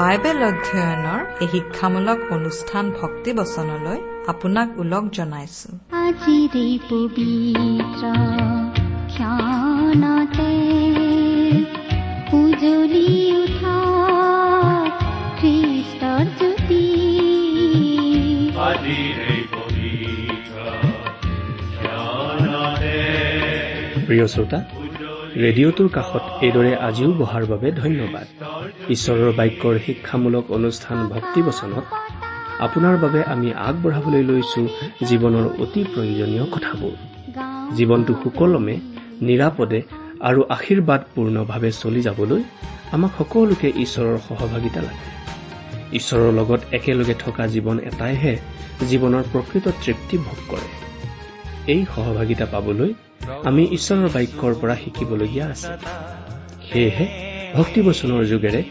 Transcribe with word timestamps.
Bible 0.00 0.38
অধ্যয়নৰ 0.50 1.20
এই 1.42 1.48
শিক্ষামূলক 1.54 2.18
অনুষ্ঠান 2.30 2.84
ভক্তিবচনলৈ 3.00 3.98
আপোনাক 4.26 4.68
ওলগ 4.78 5.04
জনাইছো। 5.08 5.70
আজিৰে 6.12 6.66
পবিত্ৰ 6.90 8.04
ক্ষণতে 9.12 10.52
উজলি 12.40 13.08
উঠা 13.42 13.78
খ্ৰীষ্টৰ 15.38 16.24
জ্যোতি 16.38 16.84
প্ৰিয় 24.06 24.26
শ্ৰোতা 24.32 24.58
ৰেডিঅ'টোৰ 25.42 25.88
কাষত 25.96 26.24
এইদৰে 26.46 26.72
আজিও 26.88 27.10
বহাৰ 27.20 27.44
বাবে 27.52 27.68
ধন্যবাদ। 27.82 28.26
ঈশ্বৰৰ 28.94 29.32
বাক্যৰ 29.38 29.74
শিক্ষামূলক 29.86 30.44
অনুষ্ঠান 30.58 30.98
ভক্তিবচনত 31.14 31.84
আপোনাৰ 32.66 32.96
বাবে 32.96 33.20
আমি 33.24 33.48
আগবঢ়াবলৈ 33.68 34.22
লৈছো 34.30 34.62
জীৱনৰ 35.08 35.46
অতি 35.62 35.80
প্ৰয়োজনীয় 35.92 36.44
কথাবোৰ। 36.54 36.94
জীৱনটো 37.76 38.12
সুকলমে 38.22 38.76
নিৰাপদে 39.26 39.80
আৰু 40.28 40.40
আশীৰ্বাদপূৰ্ণভাৱে 40.56 41.70
চলি 41.82 42.00
যাবলৈ 42.00 42.42
আমাক 42.92 43.12
সকলোকে 43.18 43.68
ঈশ্বৰৰ 43.84 44.18
সহভাগিতা 44.28 44.80
লাগে। 44.80 45.06
ঈশ্বৰৰ 45.98 46.32
লগত 46.32 46.60
একেলগে 46.72 47.14
থকা 47.24 47.44
জীৱন 47.46 47.76
এটাইহে 47.78 48.34
জীৱনৰ 48.90 49.24
প্ৰকৃত 49.32 49.66
তৃপ্তি 49.82 50.16
ভোগ 50.18 50.38
কৰে। 50.48 50.68
এই 51.72 51.82
সহভাগিতা 51.94 52.46
পাবলৈ 52.54 52.90
আমি 53.44 53.62
ঈশ্বৰৰ 53.76 54.08
বাক্যৰ 54.14 54.54
পৰা 54.60 54.74
শিকিবলগীয়া 54.82 55.46
আছে। 55.46 55.68
সেয়েহে 56.68 57.06
ভক্তিবচনৰ 57.54 58.22
যোগেৰে 58.24 58.62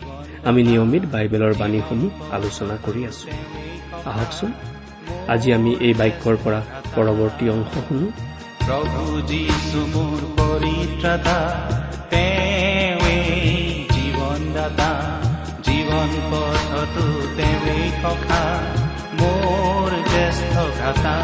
আমি 0.50 0.62
নিয়মিত 0.64 1.04
বাইবেলৰ 1.12 1.54
বাণীসমূহ 1.60 2.12
আলোচনা 2.34 2.76
কৰি 2.86 3.02
আছো। 3.06 3.28
আহকচোন। 4.06 4.52
আজি 5.28 5.54
আমি 5.54 5.72
এই 5.80 5.94
বাক্যৰ 5.94 6.36
পৰা 6.44 6.60
পৰৱৰ্তী 6.96 7.46
অংশ 7.50 7.74
শুনো। 7.88 8.08
প্ৰভু 8.66 9.22
যীশু 9.22 9.80
মোৰ 9.94 10.22
পৰিত্ৰাতা 10.38 11.38
তেওঁৱেই 12.10 13.86
জীৱনদাতা। 13.94 14.92
জীৱন 15.66 16.12
পথতো 16.32 17.06
তেওঁৱেই 17.38 17.86
সখা 18.02 18.44
মোৰ 19.20 19.90
জ্যেষ্ঠ 20.12 20.54
ঘাতা 20.80 21.16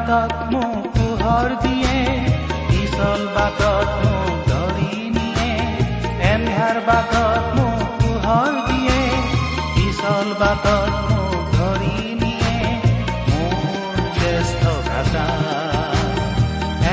বাটত 0.00 0.34
মোক 0.52 0.84
পোহৰ 0.96 1.48
দিয়ে 1.62 1.96
পিছল 2.68 3.22
বাটত 3.34 3.88
মোক 4.02 4.36
ধৰি 4.50 4.94
নিয়ে 5.16 5.50
এন্ধাৰ 6.28 6.76
বাটত 6.86 7.42
মোক 7.56 7.82
পোহৰ 8.00 8.52
দিয়ে 8.68 9.00
পিছল 9.74 10.28
বাটত 10.40 10.92
মোক 11.10 11.34
ধৰি 11.56 11.98
নিয়ে 12.22 12.54
মোৰ 13.28 14.00
জ্যেষ্ঠ 14.16 14.62
ভাষা 14.88 15.26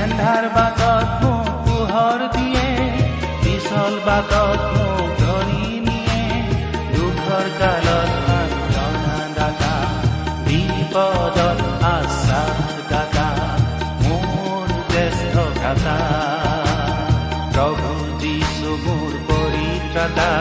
এন্ধাৰ 0.02 0.50
বাটত 0.58 1.08
মোক 1.24 1.48
পোহৰ 1.66 2.20
দিয়ে 2.36 2.68
পিছল 3.44 3.94
বাটত 4.08 4.77
পৰিত্ৰাতা 19.98 20.32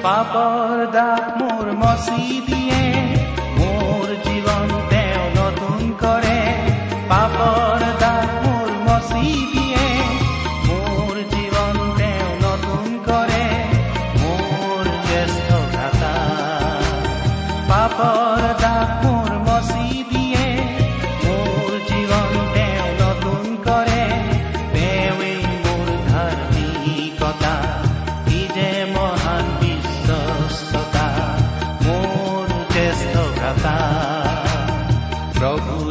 পাপৰ 0.02 0.76
দাগ 0.94 1.24
মোৰ 1.38 1.57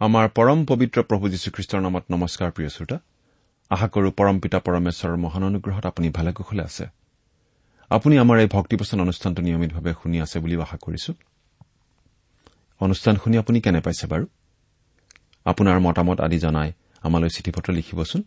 আমাৰ 0.00 0.28
পৰম 0.34 0.58
পবিত্ৰ 0.64 1.02
প্ৰভু 1.02 1.28
যীশুখ্ৰীষ্টৰ 1.28 1.80
নামত 1.80 2.04
নমস্কাৰ 2.10 2.50
প্ৰিয় 2.50 2.68
শ্ৰোতা। 2.68 2.98
আশা 3.70 3.88
কৰো 3.88 4.10
পৰম 4.10 4.38
পিতা 4.38 4.58
পৰমেশ্বৰৰ 4.58 5.16
মহান 5.16 5.42
অনুগ্ৰহত 5.44 5.86
আপুনি 5.86 6.08
ভালে 6.10 6.32
কুশলে 6.32 6.62
আছে। 6.62 7.03
আপুনি 7.90 8.18
আমাৰ 8.18 8.38
এই 8.38 8.46
ভক্তিপচন 8.46 9.00
অনুষ্ঠানটো 9.00 9.42
নিয়মিতভাৱে 9.42 9.94
শুনি 10.02 10.20
আছে 10.20 10.38
বুলিও 10.38 10.60
আশা 10.60 10.76
কৰিছো। 10.76 11.12
অনুষ্ঠান 12.80 13.16
শুনি 13.16 13.38
আপুনি 13.38 13.60
কেনে 13.60 13.80
পাইছে 13.80 14.06
বাৰু? 14.06 14.26
আপোনাৰ 15.44 15.80
মতামত 15.80 16.20
আদি 16.20 16.38
জনাই 16.38 16.72
আমালৈ 17.02 17.28
চিঠি 17.28 17.50
পত্ৰ 17.50 17.72
লিখিবচোন। 17.72 18.22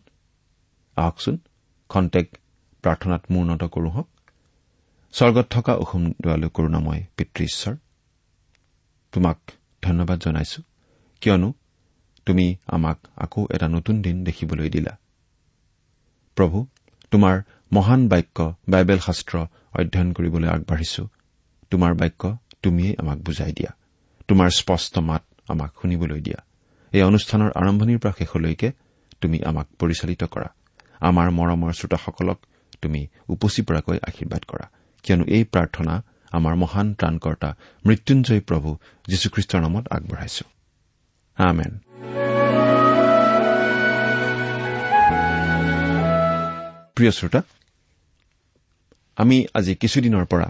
আহকচোন 0.96 1.38
খন্তেক 1.88 2.38
প্ৰাৰ্থনাত 2.82 3.24
মূৰ্ণত 3.30 3.64
কৰো 3.64 3.88
হওক। 3.88 4.08
স্বৰ্গত 5.12 5.46
থকা 5.50 5.74
অসুম 5.74 6.12
দোৱালৈ 6.22 6.48
কৰোণাময় 6.48 7.04
পিতৃ 7.16 7.44
ঈশ্বৰ। 7.44 7.76
তোমাক 9.12 9.38
ধন্যবাদ 9.82 10.20
জনাইছো। 10.20 10.62
কিয়নো 11.20 11.54
তুমি 12.26 12.56
আমাক 12.66 12.98
আকৌ 13.16 13.46
এটা 13.50 13.68
নতুন 13.68 14.02
দিন 14.02 14.24
দেখিবলৈ 14.24 14.70
দিলা। 14.70 14.98
প্ৰভু 16.34 16.66
তোমাৰ 17.10 17.42
মহান 17.72 18.08
বাক্য 18.08 18.54
বাইবেল 18.68 18.98
শাস্ত্ৰ 18.98 19.38
অধ্যয়ন 19.78 20.12
কৰিবলৈ 20.12 20.48
আগবাঢ়িছো। 20.48 21.08
তোমাৰ 21.70 21.94
বাক্য 21.94 22.38
তুমিয়েই 22.62 22.96
আমাক 22.98 23.18
বুজাই 23.18 23.52
দিয়া। 23.52 23.74
তোমাৰ 24.28 24.50
স্পষ্ট 24.50 24.98
মাত 24.98 25.22
আমাক 25.48 25.72
শুনিবলৈ 25.82 26.20
দিয়া। 26.20 26.44
এই 26.92 27.02
অনুষ্ঠানৰ 27.02 27.50
আৰম্ভণিৰ 27.54 27.98
পৰা 27.98 28.12
শেষলৈকে 28.18 28.72
তুমি 29.20 29.40
আমাক 29.44 29.66
পৰিচালিত 29.78 30.24
কৰা। 30.24 30.46
আমাৰ 31.00 31.30
মৰমৰ 31.30 31.72
শ্ৰোতাসকলক 31.72 32.38
তুমি 32.82 33.06
উপচি 33.28 33.62
পৰাকৈ 33.62 33.98
আশীৰ্বাদ 34.02 34.44
কৰা। 34.44 34.68
কিয়নো 35.02 35.24
এই 35.24 35.44
প্ৰাৰ্থনা 35.44 36.02
আমাৰ 36.32 36.54
মহান 36.54 36.94
ত্ৰাণকৰ্তা 36.94 37.54
মৃত্যুঞ্জয় 37.86 38.40
প্ৰভু 38.40 38.76
যীশুখ্ৰীষ্টৰ 39.08 39.60
নামত 39.60 39.88
আগবঢ়াইছো। 39.90 40.44
প্ৰিয় 46.94 47.10
শ্ৰোতা 47.10 47.42
আমি 49.18 49.36
আজি 49.58 49.72
কিছুদিনৰ 49.82 50.24
পৰা 50.32 50.48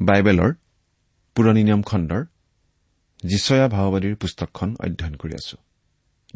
বাইবেলৰ 0.00 0.50
পুৰণি 1.36 1.62
নিয়ম 1.68 1.82
খণ্ডৰ 1.82 2.22
যিচয়া 3.22 3.66
ভাওবাদীৰ 3.68 4.14
পুস্তকখন 4.16 4.68
অধ্যয়ন 4.84 5.14
কৰি 5.14 5.34
আছো। 5.34 5.56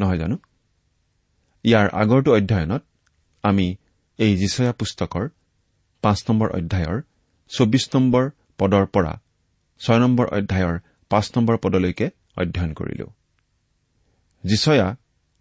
নহয় 0.01 0.19
জানো? 0.19 0.37
ইয়াৰ 1.65 1.87
আগৰটো 2.03 2.31
অধ্যয়নত 2.39 2.83
আমি 3.45 3.67
এই 4.19 4.33
যিচয়া 4.37 4.73
পুস্তকৰ 4.73 5.25
পাঁচ 6.03 6.19
নম্বৰ 6.29 6.49
অধ্যায়ৰ 6.59 6.99
চৌবিছ 7.49 7.85
নম্বৰ 7.95 8.25
পদৰ 8.59 8.85
পৰা 8.87 9.13
ছয় 9.81 9.99
নম্বৰ 9.99 10.27
অধ্যায়ৰ 10.39 10.77
পাঁচ 11.11 11.27
নম্বৰ 11.37 11.57
পদলৈকে 11.65 12.07
অধ্যয়ন 12.37 12.73
কৰিলো। 12.73 13.07
যিচয়া 14.45 14.89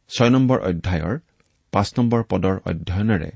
ছয় 0.10 0.30
নম্বৰ 0.30 0.60
অধ্যায়ৰ 0.69 1.16
পাঁচ 1.74 1.88
নম্বৰ 1.98 2.22
পদৰ 2.31 2.56
অধ্যয়নেৰে 2.69 3.31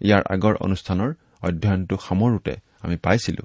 ইয়াৰ 0.00 0.22
আগৰ 0.34 0.54
অনুষ্ঠানৰ 0.66 1.10
অধ্যয়নটো 1.48 1.96
সামৰোতে 1.96 2.54
আমি 2.80 2.96
পাইছিলো 2.96 3.44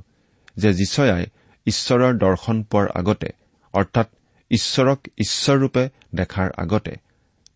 যে 0.57 0.69
যিচয়াই 0.73 1.25
ঈশ্বৰৰ 1.65 2.13
দৰ্শন 2.17 2.57
পোৱাৰ 2.63 2.87
আগতে 2.95 3.29
অৰ্থাৎ 3.73 4.07
ঈশ্বৰক 4.51 4.99
ঈশ্বৰৰূপে 5.17 5.83
দেখাৰ 6.15 6.49
আগতে 6.57 6.93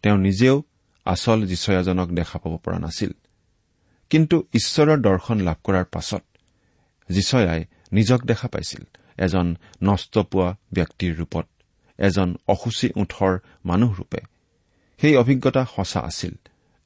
তেওঁ 0.02 0.18
নিজেও 0.18 0.56
আচল 1.06 1.40
যিচয়াজনক 1.46 2.08
দেখা 2.10 2.38
পাব 2.40 2.54
পৰা 2.58 2.80
নাছিল। 2.80 3.12
কিন্তু 4.10 4.38
ঈশ্বৰৰ 4.54 5.00
দৰ্শন 5.02 5.38
লাভ 5.40 5.58
কৰাৰ 5.64 5.86
পাছত 5.92 6.24
যিচয়াই 7.10 7.62
নিজক 7.92 8.20
দেখা 8.26 8.48
পাইছিল 8.48 8.84
এজন 9.18 9.56
নষ্ট 9.84 10.14
পোৱা 10.32 10.50
ব্যক্তিৰ 10.74 11.12
ৰূপত 11.18 11.46
এজন 11.98 12.30
অসুচী 12.48 12.88
ওঠৰ 12.96 13.40
মানুহৰূপে 13.66 14.20
সেই 15.02 15.16
অভিজ্ঞতা 15.16 15.66
সঁচা 15.76 16.00
আছিল। 16.00 16.34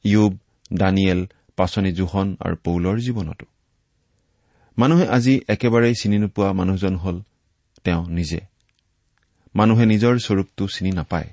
ইয়ুব 0.03 0.33
দানিয়েল 0.73 1.21
পাচনি 1.57 1.91
জোহন 1.91 2.35
আৰু 2.39 2.55
পৌলৰ 2.55 2.97
জীৱনতো। 2.99 3.45
মানুহে 4.77 5.07
আজি 5.07 5.41
একেবাৰেই 5.47 5.93
চিনি 6.01 6.17
নোপোৱা 6.17 6.53
মানুহজন 6.53 6.95
হ'ল 6.95 7.21
তেওঁ 7.83 8.05
নিজে। 8.09 8.41
মানুহে 9.55 9.85
নিজৰ 9.85 10.17
স্বৰূপটো 10.17 10.67
চিনি 10.67 10.91
নাপায় 10.91 11.29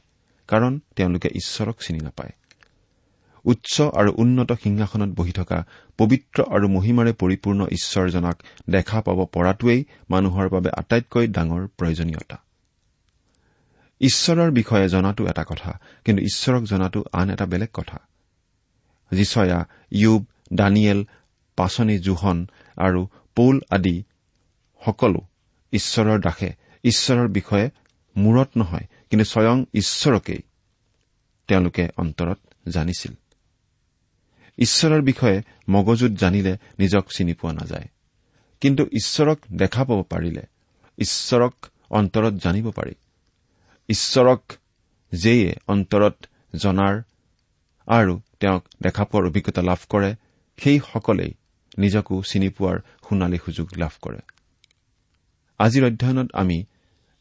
কাৰণ 0.49 0.81
তেওঁলোকে 0.97 1.29
ঈশ্বৰক 1.29 1.76
চিনি 1.87 1.99
নাপায়। 1.99 2.32
উচ্চ 3.44 3.81
আৰু 3.81 4.15
উন্নত 4.17 4.53
সিংহাসনত 4.53 5.15
বহি 5.15 5.32
থকা 5.32 5.67
পবিত্ৰ 5.99 6.43
আৰু 6.43 6.69
মহিমাৰে 6.69 7.12
পৰিপূৰ্ণ 7.12 7.67
ঈশ্বৰজনক 7.67 8.37
দেখা 8.70 9.00
পাব 9.00 9.19
পৰাটোৱেই 9.32 9.85
মানুহৰ 10.11 10.49
বাবে 10.49 10.70
আটাইতকৈ 10.77 11.27
ডাঙৰ 11.29 11.67
প্ৰয়োজনীয়তা। 11.79 12.37
ঈশ্বৰৰ 14.00 14.50
বিষয়ে 14.50 14.88
জনাটো 14.88 15.27
এটা 15.27 15.44
কথা 15.44 15.81
কিন্তু 16.05 16.23
ঈশ্বৰক 16.23 16.62
জনাটো 16.62 17.05
আন 17.12 17.31
এটা 17.31 17.47
বেলেগ 17.47 17.69
কথা। 17.73 17.99
যিচয়া 19.15 19.59
ইয়ুব 19.91 20.25
দানিয়েল 20.53 21.05
পাচনি 21.57 21.99
জোহন 21.99 22.47
আৰু 22.77 23.07
পৌল 23.35 23.61
আদি 23.71 24.03
সকলো 24.85 25.21
ঈশ্বৰৰ 25.73 26.19
দাসে 26.21 26.51
ঈশ্বৰৰ 26.85 27.29
বিষয়ে 27.29 27.71
মূৰত 28.17 28.49
নহয় 28.57 28.87
কিন্তু 29.11 29.25
স্বয়ং 29.25 29.65
ঈশ্বৰকেই 29.75 30.43
তেওঁলোকে 31.49 31.89
অন্তৰত 31.97 32.39
জানিছিল। 32.69 33.13
ঈশ্বৰৰ 34.59 35.03
বিষয়ে 35.03 35.43
মগজুত 35.71 36.13
জানিলে 36.13 36.53
নিজক 36.79 37.05
চিনি 37.17 37.35
পোৱা 37.35 37.53
নাযায় 37.53 37.89
কিন্তু 38.61 38.83
ঈশ্বৰক 38.85 39.39
দেখা 39.53 39.85
পাব 39.85 40.03
পাৰিলে 40.03 40.43
ঈশ্বৰক 40.99 41.55
অন্তৰত 41.91 42.35
জানিব 42.35 42.71
পাৰি। 42.71 42.95
ঈশ্বৰক 43.89 44.53
যেয়ে 45.13 45.55
অন্তৰত 45.69 46.17
জনাৰ 46.57 47.03
আৰু 47.87 48.21
তেওঁক 48.44 48.64
দেখা 48.82 49.05
পোৱাৰ 49.05 49.25
অভিজ্ঞতা 49.26 49.62
লাভ 49.62 49.81
কৰে 49.88 50.11
সেইসকলেই 50.58 51.32
নিজকো 51.79 52.14
চিনি 52.23 52.49
পোৱাৰ 52.49 52.76
সোণালী 53.06 53.38
সুযোগ 53.44 53.69
লাভ 53.76 53.94
কৰে। 54.02 54.20
আজিৰ 55.61 55.85
অধ্যয়নত 55.85 56.29
আমি 56.32 56.58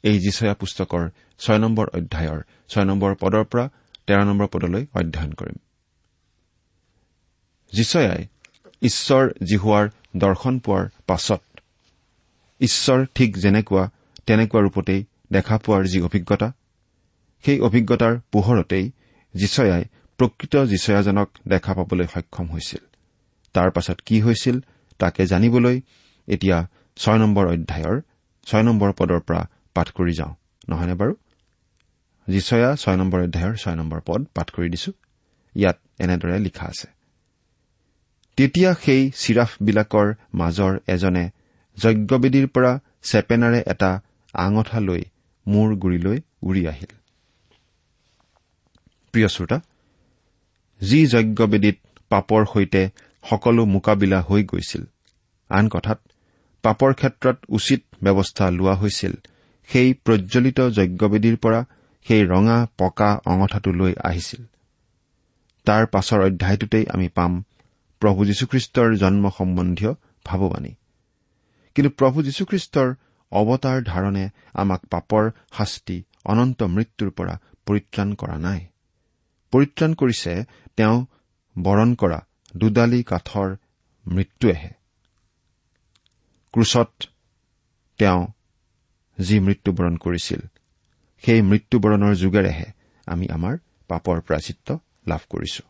এই 0.04 0.18
যিচয়া 0.20 0.54
পুস্তকৰ 0.54 1.04
ছয় 1.40 1.60
নম্বৰ 1.60 1.88
অধ্যায়ৰ 1.88 2.40
ছয় 2.68 2.86
নম্বৰ 2.86 3.16
পদৰ 3.16 3.44
পৰা 3.44 3.66
তেৰ 4.08 4.20
নম্বৰ 4.26 4.48
পদলৈ 4.48 4.84
অধ্যয়ন 4.94 5.32
কৰিম। 5.34 5.58
যিচয়াই 7.74 8.22
ঈশ্বৰ 8.82 9.24
জিহুৱাৰ 9.44 9.86
দৰ্শন 10.18 10.60
পোৱাৰ 10.60 10.86
পাছত 11.08 11.42
ঈশ্বৰ 12.62 13.00
ঠিক 13.16 13.30
যেনেকুৱা 13.38 13.84
তেনেকুৱা 14.26 14.62
ৰূপতেই 14.62 15.02
দেখা 15.32 15.56
পোৱাৰ 15.58 15.84
যি 15.88 16.00
অভিজ্ঞতা 16.02 16.48
সেই 17.44 17.60
অভিজ্ঞতাৰ 17.60 18.14
পোহৰতেই 18.32 18.86
যিচয়াই 19.36 19.84
প্ৰকৃত 20.24 20.66
যিচয়াজনক 20.66 21.30
দেখা 21.48 21.74
পাবলৈ 21.74 22.08
সক্ষম 22.08 22.48
হৈছিল। 22.48 22.84
তাৰ 23.54 23.72
পাছত 23.72 24.02
কি 24.06 24.22
হৈছিল 24.22 24.60
তাকে 25.00 25.26
জানিবলৈ 25.26 25.82
এতিয়া 26.28 26.68
ছয় 26.96 27.18
নম্বৰ 27.18 27.48
অধ্যায়ৰ 27.48 28.02
ছয় 28.46 28.64
নম্বৰ 28.64 28.92
পদৰ 28.92 29.20
পৰা 29.20 29.48
পাঠ 29.74 29.92
কৰি 29.92 30.14
যাওঁ। 30.14 30.34
নহয়নে 30.70 30.94
বাৰু? 30.94 31.16
যিচয়া 32.28 32.76
ছয় 32.76 32.98
নম্বৰ 32.98 33.24
অধ্যায়ৰ 33.24 33.56
ছয় 33.56 33.76
নম্বৰ 33.76 34.00
পদ 34.06 34.26
পাঠ 34.26 34.52
কৰি 34.52 34.70
দিছো। 34.70 34.92
ইয়াত 35.56 35.78
এনেদৰে 36.00 36.40
লিখা 36.40 36.66
আছে। 36.66 36.88
তেতিয়া 38.38 38.74
সেই 38.74 39.12
চিৰাফবিলাকৰ 39.16 40.14
মাজৰ 40.34 40.80
এজনে 40.88 41.30
যজ্ঞবেদীৰ 41.78 42.48
পৰা 42.48 42.80
চেপেনাৰে 43.04 43.64
এটা 43.68 44.02
আঙঠা 44.34 44.80
লৈ 44.80 45.02
মূৰ 45.48 45.76
গুৰিলৈ 45.76 46.22
উৰি 46.42 46.68
আহিল। 46.68 46.92
প্ৰিয় 49.12 49.28
শ্ৰোতা 49.28 49.62
যি 50.82 51.08
যজ্ঞবেদীত 51.08 51.78
পাপৰ 52.10 52.46
সৈতে 52.46 52.90
সকলো 53.30 53.66
মোকাবিলা 53.66 54.22
হৈ 54.22 54.44
গৈছিল। 54.44 54.84
আন 55.50 55.70
কথাত 55.70 56.00
পাপৰ 56.64 56.94
ক্ষেত্ৰত 56.94 57.38
উচিত 57.50 57.82
ব্যৱস্থা 58.04 58.52
লোৱা 58.52 58.76
হৈছিল। 58.76 59.14
সেই 59.68 59.94
প্ৰজ্বলিত 59.94 60.60
যজ্ঞবেদীৰ 60.70 61.38
পৰা 61.38 61.66
সেই 62.08 62.24
ৰঙা 62.24 62.68
পকা 62.78 63.20
অঙঠাটো 63.26 63.72
লৈ 63.72 63.94
আহিছিল। 64.04 64.46
তাৰ 65.66 65.86
পাছৰ 65.86 66.20
অধ্যায়টোতেই 66.26 66.86
আমি 66.88 67.08
পাম 67.08 67.44
প্ৰভু 68.00 68.26
যীশুখ্ৰীষ্টৰ 68.26 68.96
জন্ম 68.96 69.30
সম্বন্ধীয় 69.38 69.94
ভাৱবাণী। 70.26 70.76
কিন্তু 71.76 71.90
প্ৰভু 71.90 72.24
যীশুখ্ৰীষ্টৰ 72.24 72.94
অৱতাৰ 73.32 73.84
ধাৰণে 73.84 74.30
আমাক 74.54 74.82
পাপৰ 74.86 75.32
শাস্তি 75.58 76.04
অনন্ত 76.26 76.64
মৃত্যুৰ 76.64 77.10
পৰা 77.10 77.40
পৰিত্ৰাণ 77.66 78.14
কৰা 78.14 78.38
নাই। 78.38 78.66
পৰিত্ৰাণ 79.52 79.94
কৰিছে 79.94 80.44
তেওঁ 80.78 80.98
বৰণ 81.56 81.90
কৰা 81.96 82.20
দুডালি 82.58 83.04
কাঠৰ 83.04 83.50
মৃত্যুৱেহে 84.06 84.72
ক্ৰুচত 86.54 86.92
তেওঁ 88.00 88.22
যি 89.18 89.40
মৃত্যুবৰণ 89.40 89.98
কৰিছিল 89.98 90.42
সেই 91.24 91.42
মৃত্যুবৰণৰ 91.42 92.14
যোগেৰেহে 92.16 92.68
আমি 93.08 93.26
আমাৰ 93.28 93.54
পাপৰ 93.90 94.22
প্ৰাচিত্য 94.22 94.68
লাভ 95.08 95.22
কৰিছো। 95.30 95.64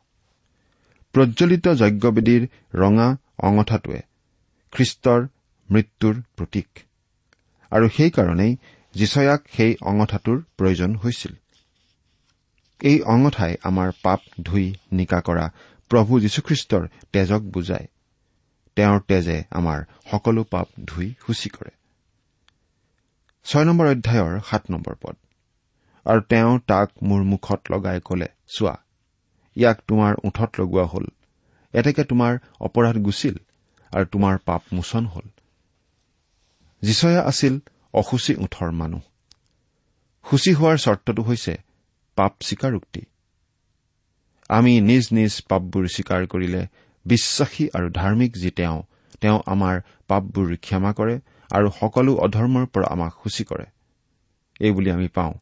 প্ৰজ্বলিত 1.15 1.65
যজ্ঞবেদীৰ 1.74 2.43
ৰঙা 2.74 3.07
অঙঠাটোৱে 3.39 4.01
খ্ৰীষ্টৰ 4.74 5.22
মৃত্যুৰ 5.69 6.15
প্ৰতীক। 6.38 6.69
আৰু 7.72 7.86
সেইকাৰণেই 7.89 8.57
যিচয়াক 8.95 9.41
সেই 9.55 9.72
অঙঠাটোৰ 9.81 10.38
প্ৰয়োজন 10.57 10.95
হৈছিল। 10.95 11.33
এই 12.82 13.01
অঙঠাই 13.01 13.56
আমাৰ 13.63 13.92
পাপ 14.03 14.20
ধুই 14.42 14.75
নিকা 14.92 15.22
কৰা 15.22 15.50
প্ৰভু 15.92 16.20
যীশুখ্ৰীষ্টৰ 16.20 16.88
তেজক 17.13 17.42
বুজায়। 17.42 17.88
তেওঁৰ 18.75 19.00
তেজে 19.08 19.44
আমাৰ 19.51 19.80
সকলো 20.12 20.44
পাপ 20.44 20.68
ধুই 20.86 21.13
সূচী 21.27 21.50
কৰে। 21.50 21.72
ছয় 23.46 23.65
নম্বৰ 23.65 23.88
অধ্যায়ৰ 23.88 24.42
সাত 24.50 24.63
নম্বৰ 24.72 24.96
পদ। 25.01 25.15
আৰু 26.06 26.22
তেওঁ 26.22 26.60
তাক 26.68 26.89
মোৰ 27.03 27.24
মুখত 27.24 27.62
লগাই 27.72 28.00
কলে 28.06 28.27
চোৱা 28.48 28.75
ইয়াক 29.56 29.77
তোমাৰ 29.88 30.13
ওঠত 30.24 30.50
লগোৱা 30.60 30.86
হল। 30.86 31.06
এতেকে 31.74 32.03
তোমাৰ 32.03 32.38
অপৰাধ 32.60 32.98
গুচিল 32.98 33.38
আৰু 33.92 34.06
তোমাৰ 34.06 34.38
পাপ 34.46 34.62
মোচন 34.74 35.06
হল। 35.06 35.27
যিচয়া 36.82 37.22
আছিল 37.22 37.60
অসুচী 37.94 38.36
ওঠৰ 38.36 38.72
মানুহ। 38.72 39.01
সূচী 40.30 40.53
হোৱাৰ 40.53 40.77
চৰ্তটো 40.77 41.22
হৈছে 41.24 41.58
পাপ 42.15 42.34
স্বীকাৰোক্তি 42.41 43.01
আমি 44.50 44.82
নিজ 44.82 45.03
নিজ 45.12 45.41
পাপবোৰ 45.50 45.86
স্বীকাৰ 45.88 46.27
কৰিলে 46.27 46.67
বিশ্বাসী 47.05 47.70
আৰু 47.74 47.88
ধাৰ্মিক 47.89 48.32
যি 48.38 48.51
তেওঁ 48.51 48.84
তেওঁ 49.22 49.39
আমাৰ 49.46 49.82
পাপবোৰ 50.08 50.55
ক্ষমা 50.58 50.91
কৰে 50.93 51.15
আৰু 51.50 51.67
সকলো 51.79 52.12
অধৰ্মৰ 52.15 52.65
পৰা 52.65 52.88
আমাক 52.88 53.13
সূচী 53.24 53.43
কৰে। 53.43 53.65
এইবুলি 54.60 54.91
আমি 54.91 55.08
পাওঁ। 55.08 55.34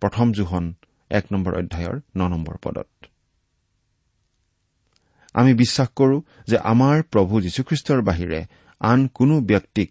প্ৰথম 0.00 0.32
জোহন 0.32 0.74
এক 1.10 1.24
নম্বৰ 1.32 1.52
অধ্যায়ৰ 1.54 1.96
ন 2.16 2.28
নম্বৰ 2.28 2.56
পদত। 2.62 2.88
আমি 5.34 5.54
বিশ্বাস 5.54 5.88
কৰো 5.96 6.22
যে 6.46 6.56
আমাৰ 6.58 7.02
প্ৰভু 7.02 7.40
যীশুখ্ৰীষ্টৰ 7.40 8.00
বাহিৰে 8.02 8.40
আন 8.80 9.06
কোনো 9.06 9.40
ব্যক্তিক 9.40 9.90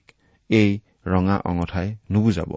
এই 0.50 0.80
ৰঙা 1.06 1.38
অঙঠাই 1.46 1.96
নুবুজাব। 2.12 2.52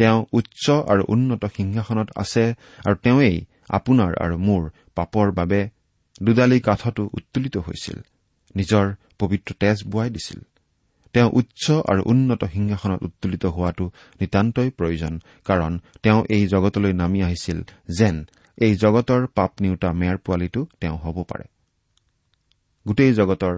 তেওঁ 0.00 0.18
উচ্চ 0.32 0.64
আৰু 0.92 1.02
উন্নত 1.08 1.42
সিংহাসনত 1.56 2.08
আছে 2.16 2.44
আৰু 2.86 2.96
তেওঁৱেই 3.04 3.36
আপোনাৰ 3.68 4.12
আৰু 4.24 4.36
মোৰ 4.38 4.62
পাপৰ 4.94 5.26
বাবে 5.32 5.60
দুডালি 6.22 6.58
কাঠতো 6.60 7.02
উত্তোলিত 7.16 7.56
হৈছিল। 7.56 7.98
নিজৰ 8.56 8.86
পবিত্ৰ 9.18 9.50
তেজ 9.60 9.78
বোৱাই 9.84 10.10
দিছিল। 10.10 10.40
তেওঁ 11.12 11.30
উচ্চ 11.32 11.64
আৰু 11.90 12.00
উন্নত 12.06 12.42
সিংহাসনত 12.44 13.00
উত্তোলিত 13.02 13.44
হোৱাটো 13.46 13.86
নিতান্তই 14.20 14.70
প্ৰয়োজন 14.70 15.14
কাৰণ 15.44 15.72
তেওঁ 16.02 16.20
এই 16.28 16.44
জগতলৈ 16.46 16.92
নামি 16.92 17.20
আহিছিল 17.22 17.58
যেন 17.98 18.16
এই 18.58 18.72
জগতৰ 18.74 19.20
পাপ 19.26 19.52
নিওতা 19.60 19.88
মেৰ 19.92 20.16
পোৱালিটো 20.16 20.60
তেওঁ 20.80 20.96
হ'ব 20.96 21.16
পাৰে। 21.22 21.46
গোটেই 22.86 23.12
জগতৰ 23.12 23.54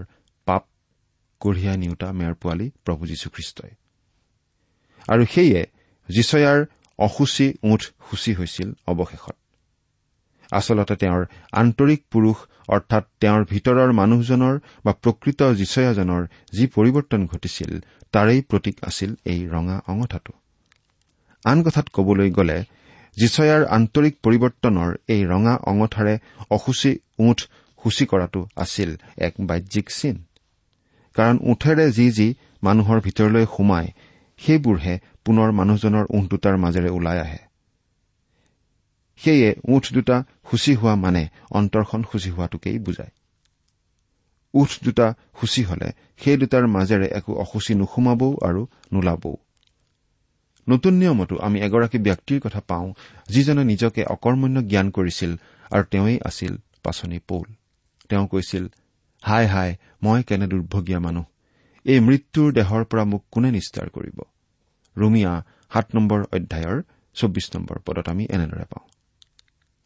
পাপ 0.46 0.62
কঢ়িয়াই 1.40 1.76
নিওতা 1.76 2.08
মেৰ 2.12 2.34
পোৱালি 2.34 2.66
প্ৰভু 2.84 3.02
যীশুখ্ৰীষ্টই 3.06 3.72
আৰু 5.08 5.24
সেয়ে 5.34 5.62
যিচয়াৰ 6.08 6.58
অসুচী 6.98 7.46
উঠ 7.62 7.80
সূচী 8.10 8.32
হৈছিল 8.34 8.68
অৱশেষত। 8.86 9.36
আচলতে 10.52 10.94
তেওঁৰ 10.96 11.22
আন্তৰিক 11.52 12.00
পুৰুষ 12.12 12.36
অৰ্থাৎ 12.68 13.04
তেওঁৰ 13.20 13.42
ভিতৰৰ 13.44 13.90
মানুহজনৰ 13.92 14.54
বা 14.84 14.92
প্ৰকৃত 15.02 15.40
যিচয়াজনৰ 15.60 16.22
যি 16.52 16.64
পৰিৱৰ্তন 16.66 17.20
ঘটিছিল 17.26 17.70
তাৰেই 18.12 18.40
প্ৰতীক 18.42 18.76
আছিল 18.84 19.10
এই 19.24 19.40
ৰঙা 19.46 19.76
অঙঠাটো। 19.88 20.32
আন 21.44 21.58
কথাত 21.62 21.86
কবলৈ 21.92 22.30
গ'লে 22.30 22.58
যিচয়াৰ 23.16 23.62
আন্তৰিক 23.76 24.14
পৰিৱৰ্তনৰ 24.24 24.90
এই 25.08 25.22
ৰঙা 25.24 25.54
অঙঠাৰে 25.72 26.14
অসুচী 26.50 26.92
উঠ 27.18 27.38
সূচী 27.82 28.04
কৰাটো 28.06 28.40
আছিল 28.56 28.90
এক 29.16 29.34
বাহ্যিক 29.40 29.86
চিন। 29.90 30.16
কাৰণ 31.16 31.36
উঠেৰে 31.42 31.86
যি 31.92 32.06
যি 32.10 32.28
মানুহৰ 32.62 32.98
ভিতৰলৈ 33.00 33.44
সোমায় 33.56 33.88
সেইবোৰহে 34.40 34.94
পুনৰ 35.24 35.52
মানুহজনৰ 35.52 36.04
উঠ 36.10 36.24
দুটাৰ 36.30 36.56
মাজেৰে 36.56 36.90
ওলাই 36.90 37.18
আহে। 37.20 37.38
সেয়ে 39.16 39.54
উঠ 39.68 39.92
দুটা 39.92 40.24
সূচী 40.50 40.74
হোৱা 40.74 40.94
মানে 40.94 41.28
অন্তৰখন 41.50 42.02
সূচী 42.12 42.30
হোৱাটোকেই 42.30 42.78
বুজায়। 42.78 43.10
উঠ 44.54 44.70
দুটা 44.84 45.14
সূচী 45.40 45.62
হলে 45.62 45.92
সেই 46.16 46.36
দুটাৰ 46.36 46.66
মাজেৰে 46.66 47.06
একো 47.06 47.32
অসুচী 47.34 47.74
নোসোমাবও 47.74 48.36
আৰু 48.42 48.66
নোলাবও। 48.92 49.36
নতুন 50.68 50.94
নিয়মতো 50.94 51.38
আমি 51.38 51.60
এগৰাকী 51.60 51.98
ব্যক্তিৰ 51.98 52.40
কথা 52.40 52.60
পাওঁ 52.60 52.94
যিজনে 53.28 53.64
নিজকে 53.64 54.04
অকৰ্মণ্য 54.04 54.62
জ্ঞান 54.62 54.90
কৰিছিল 54.90 55.36
আৰু 55.70 55.84
তেওঁই 55.90 56.20
আছিল 56.24 56.56
পাচনি 56.82 57.18
পৌল। 57.18 57.48
তেওঁ 58.08 58.26
কৈছিল 58.26 58.68
হাই 59.22 59.46
হাই 59.46 59.76
মই 60.02 60.22
কেনে 60.22 60.46
দুৰ্ভগীয়া 60.46 61.00
মানুহ? 61.00 61.24
এই 61.84 62.00
মৃত্যুৰ 62.00 62.52
দেহৰ 62.52 62.84
পৰা 62.84 63.04
মোক 63.04 63.22
কোনে 63.30 63.50
নিস্তাৰ 63.50 63.88
কৰিব? 63.88 64.20
ৰুমিয়া 64.98 65.44
সাত 65.72 65.94
নম্বৰ 65.94 66.22
অধ্যায়ৰ 66.22 66.82
চৌবিশ 67.14 67.56
নম্বৰ 67.56 67.78
পদত 67.78 68.08
আমি 68.08 68.26
এনেদৰে 68.30 68.64
পাওঁ। 68.64 68.88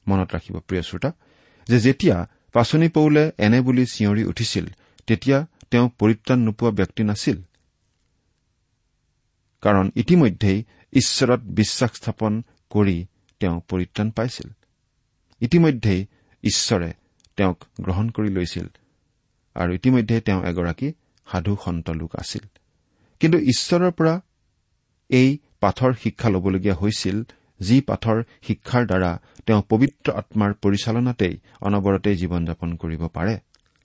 মনত 0.08 0.34
ৰাখিব 0.34 0.60
প্ৰিয় 0.60 0.82
শ্ৰোতা 0.82 1.12
যে 1.66 1.80
যেতিয়া 1.80 2.28
পাচনি 2.52 2.88
পৌলে 2.88 3.32
এনে 3.38 3.60
বুলি 3.60 3.86
চিঞৰি 3.86 4.24
উঠিছিল 4.24 4.66
তেতিয়া 5.06 5.46
তেওঁ 5.70 5.90
পৰিত্ৰাণ 5.98 6.38
নোপোৱা 6.38 6.70
ব্যক্তি 6.70 7.04
নাছিল। 7.04 7.42
কাৰণ 9.60 9.90
ইতিমধ্যেই 9.94 10.64
ঈশ্বৰত 10.92 11.40
বিশ্বাস 11.40 11.90
স্থাপন 11.94 12.42
কৰি 12.70 13.06
তেওঁ 13.40 13.60
পৰিত্ৰাণ 13.68 14.10
পাইছিল। 14.10 14.50
ইতিমধ্যেই 15.40 16.06
ঈশ্বৰে 16.42 16.92
তেওঁক 17.36 17.64
গ্ৰহণ 17.80 18.08
কৰি 18.08 18.28
লৈছিল 18.28 18.66
আৰু 19.54 19.72
ইতিমধ্যে 19.72 20.20
তেওঁ 20.20 20.44
এগৰাকী 20.44 20.92
সাধু 21.32 21.56
সন্ত 21.64 21.90
লোক 21.90 22.16
আছিল। 22.16 22.48
কিন্তু 23.20 23.38
ঈশ্বৰৰ 23.38 23.90
পৰা 23.90 24.20
এই 25.10 25.28
পাঠৰ 25.60 25.90
শিক্ষা 26.02 26.28
ল'বলগীয়া 26.30 26.74
হৈছিল 26.74 27.16
যি 27.60 27.76
পাঠৰ 27.80 28.16
শিক্ষাৰ 28.46 28.86
দ্বাৰা 28.86 29.10
তেওঁ 29.46 29.62
পবিত্ৰ 29.68 30.08
আত্মাৰ 30.12 30.52
পৰিচালনাতেই 30.62 31.34
অনবৰতেই 31.60 32.16
জীৱন 32.16 32.42
যাপন 32.46 32.70
কৰিব 32.76 33.02
পাৰে। 33.08 33.34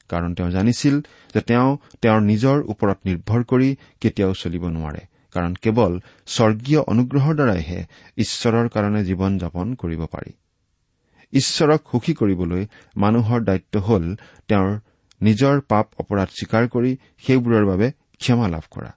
কাৰণ 0.09 0.33
তেওঁ 0.33 0.49
জানিছিল 0.49 0.95
যে 1.33 1.41
তেওঁ 1.41 1.69
তেওঁৰ 2.01 2.21
নিজৰ 2.21 2.57
ওপৰত 2.67 2.97
নিৰ্ভৰ 3.07 3.41
কৰি 3.43 3.69
কেতিয়াও 4.01 4.33
চলিব 4.33 4.63
নোৱাৰে 4.67 5.03
কাৰণ 5.35 5.53
কেৱল 5.63 5.93
স্বৰ্গীয় 6.27 6.81
অনুগ্ৰহৰ 6.91 7.35
দ্বাৰাইহে 7.35 7.79
ঈশ্বৰৰ 8.17 8.67
কাৰণে 8.69 9.01
জীৱন 9.03 9.31
যাপন 9.37 9.75
কৰিব 9.75 10.01
পাৰি। 10.05 10.31
ঈশ্বৰক 11.33 11.81
সুখী 11.91 12.13
কৰিবলৈ 12.13 12.63
মানুহৰ 12.95 13.39
দায়িত্ব 13.41 13.73
হ'ল 13.79 14.05
তেওঁৰ 14.49 14.71
নিজৰ 15.21 15.61
পাপ 15.71 15.85
অপৰাধ 16.01 16.29
স্বীকাৰ 16.37 16.67
কৰি 16.67 16.91
সেইবোৰৰ 17.23 17.65
বাবে 17.65 17.87
ক্ষমা 18.21 18.47
লাভ 18.47 18.65
কৰা। 18.71 18.91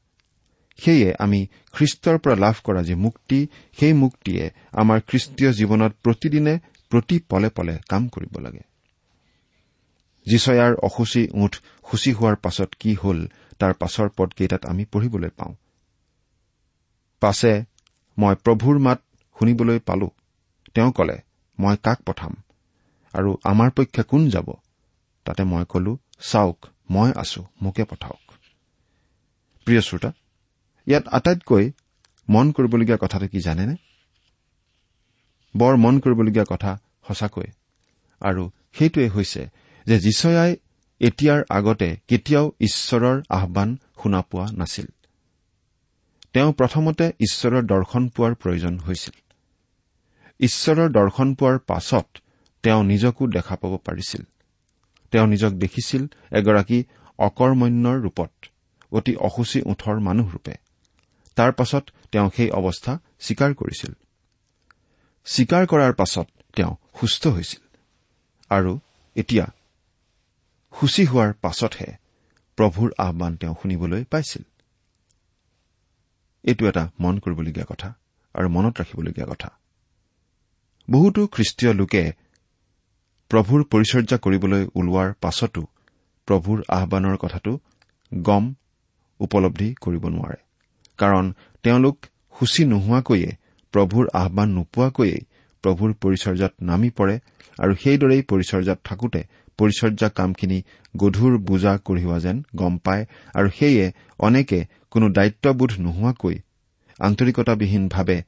সেয়ে 0.77 1.15
আমি 1.19 1.47
খ্ৰীষ্টৰ 1.73 2.19
পৰা 2.19 2.35
লাভ 2.35 2.57
কৰা 2.65 2.83
যি 2.83 2.95
মুক্তি 2.95 3.47
সেই 3.81 3.93
মুক্তিয়ে 3.93 4.51
আমাৰ 4.73 5.01
খ্ৰীষ্টীয় 5.01 5.53
জীৱনত 5.53 5.93
প্ৰতিদিনে 6.03 6.59
প্ৰতি 6.91 7.21
পলে 7.29 7.49
পলে 7.49 7.79
কাম 7.89 8.09
কৰিব 8.09 8.39
লাগে। 8.39 8.65
যিচয়াৰ 10.27 10.75
অসুচী 10.75 11.29
উঠ 11.33 11.53
সূচী 11.91 12.13
হোৱাৰ 12.13 12.37
পাছত 12.37 12.71
কি 12.81 12.95
হ'ল 12.95 13.27
তাৰ 13.59 13.75
পাছৰ 13.75 14.09
পদকেইটাত 14.17 14.67
আমি 14.67 14.85
পঢ়িবলৈ 14.85 15.29
পাওঁ। 15.29 15.55
পাছে 17.21 17.65
মই 18.19 18.35
প্ৰভুৰ 18.35 18.79
মাত 18.79 19.01
শুনিবলৈ 19.39 19.79
পালো। 19.79 20.11
তেওঁ 20.75 20.93
কলে 20.93 21.17
মই 21.59 21.77
কাক 21.83 21.99
পঠাম? 22.07 22.37
আৰু 23.15 23.37
আমাৰ 23.45 23.71
পক্ষে 23.71 24.03
কোন 24.03 24.31
যাব? 24.31 24.49
তাতে 25.25 25.43
মই 25.45 25.65
কলো 25.69 25.99
চাওক 26.21 26.67
মই 26.91 27.13
আছো 27.17 27.47
মোকে 27.63 27.85
পঠাওক। 27.85 28.33
প্ৰিয় 29.65 29.81
শ্ৰোতা 29.81 30.13
ইয়াত 30.87 31.09
আটাইতকৈ 31.09 31.73
মন 32.29 32.53
কৰিবলগীয়া 32.53 32.99
কথাটো 33.01 33.29
কি 33.29 33.41
জানেনে? 33.41 33.77
বৰ 35.57 35.77
মন 35.77 36.01
কৰিবলগীয়া 36.01 36.45
কথা 36.49 36.79
সঁচাকৈ। 37.09 37.47
আৰু 38.21 38.51
সেইটোৱে 38.73 39.09
হৈছে 39.09 39.49
যে 39.87 39.99
যিচয়াই 39.99 40.57
এতিয়াৰ 41.01 41.45
আগতে 41.49 41.97
কেতিয়াও 42.09 42.53
ঈশ্বৰৰ 42.61 43.23
আহান 43.29 43.77
শুনা 44.03 44.23
পোৱা 44.23 44.53
নাছিল। 44.53 44.87
তেওঁ 46.33 46.53
প্ৰথমতে 46.53 47.13
ঈশ্বৰৰ 47.21 47.63
দৰ্শন 47.63 48.09
পোৱাৰ 48.09 48.35
প্ৰয়োজন 48.35 48.79
হৈছিল। 48.79 49.15
ঈশ্বৰৰ 50.41 50.89
দৰ্শন 50.89 51.35
পোৱাৰ 51.35 51.59
পাছত 51.59 52.07
তেওঁ 52.63 52.85
নিজকো 52.85 53.27
দেখা 53.27 53.57
পাব 53.57 53.77
পাৰিছিল। 53.77 54.23
তেওঁ 55.11 55.27
নিজক 55.27 55.53
দেখিছিল 55.53 56.03
এগৰাকী 56.33 56.85
অকৰ্মণ্যৰ 57.19 58.01
ৰূপত 58.01 58.31
অতি 58.93 59.17
অসুচী 59.17 59.63
ওঠৰ 59.63 60.01
মানুহৰূপে 60.01 60.64
তাৰ 61.35 61.53
পাছত 61.53 61.91
তেওঁ 62.13 62.31
সেই 62.37 62.51
অৱস্থা 62.51 62.99
স্বীকাৰ 63.21 63.55
কৰিছিল। 63.55 63.93
স্বীকাৰ 65.25 65.67
কৰাৰ 65.67 65.93
পাছত 65.93 66.27
তেওঁ 66.57 66.77
সুস্থ 67.01 67.27
হৈছিল। 67.27 67.61
আৰু 68.51 68.79
এতিয়া 69.17 69.47
সূচী 70.81 71.05
হোৱাৰ 71.07 71.33
পাছতহে 71.33 71.97
প্ৰভুৰ 72.57 72.91
আহান 72.99 73.37
তেওঁ 73.37 73.55
শুনিবলৈ 73.63 74.05
পাইছিল। 74.05 74.43
এইটো 76.45 76.67
এটা 76.67 76.91
মন 77.01 77.19
কৰিবলগীয়া 77.19 77.67
কথা 77.69 77.95
আৰু 78.35 78.49
মনত 78.49 78.81
ৰাখিবলগীয়া 78.81 79.27
কথা। 79.27 79.51
বহুতো 80.91 81.27
খ্ৰীষ্টীয় 81.27 81.73
লোকে 81.73 82.13
প্ৰভুৰ 83.31 83.65
পৰিচৰ্যা 83.65 84.19
কৰিবলৈ 84.19 84.67
ওলোৱাৰ 84.75 85.13
পাছতো 85.21 85.67
প্ৰভুৰ 86.27 86.63
আহানৰ 86.69 87.17
কথাটো 87.17 87.59
গম 88.15 88.55
উপলব্ধি 89.19 89.75
কৰিব 89.81 90.09
নোৱাৰে। 90.09 90.37
কাৰণ 90.99 91.25
তেওঁলোক 91.65 91.97
সূচী 92.39 92.63
নোহোৱাকৈয়ে 92.65 93.31
প্ৰভুৰ 93.75 94.05
আহান 94.13 94.49
নোপোৱাকৈয়ে 94.55 95.19
প্ৰভুৰ 95.65 95.91
পৰিচৰ্যাত 96.03 96.53
নামি 96.63 96.91
পৰে 96.91 97.15
আৰু 97.59 97.73
সেইদৰেই 97.75 98.23
পৰিচৰ্যাত 98.23 98.79
থাকোতে 98.85 99.21
পৰিচৰ্যা 99.59 100.09
কামখিনি 100.09 100.59
গধুৰ 100.97 101.33
বোজা 101.39 101.73
কঢ়িওৱা 101.79 102.19
যেন 102.19 102.37
গম 102.57 102.75
পায় 102.79 103.05
আৰু 103.35 103.49
সেয়ে 103.59 103.87
অনেকে 104.19 104.59
কোনো 104.91 105.07
দায়িত্ববোধ 105.09 105.73
নোহোৱাকৈ 105.81 106.37
আন্তৰিকতাবিহীনভাৱে 107.01 108.19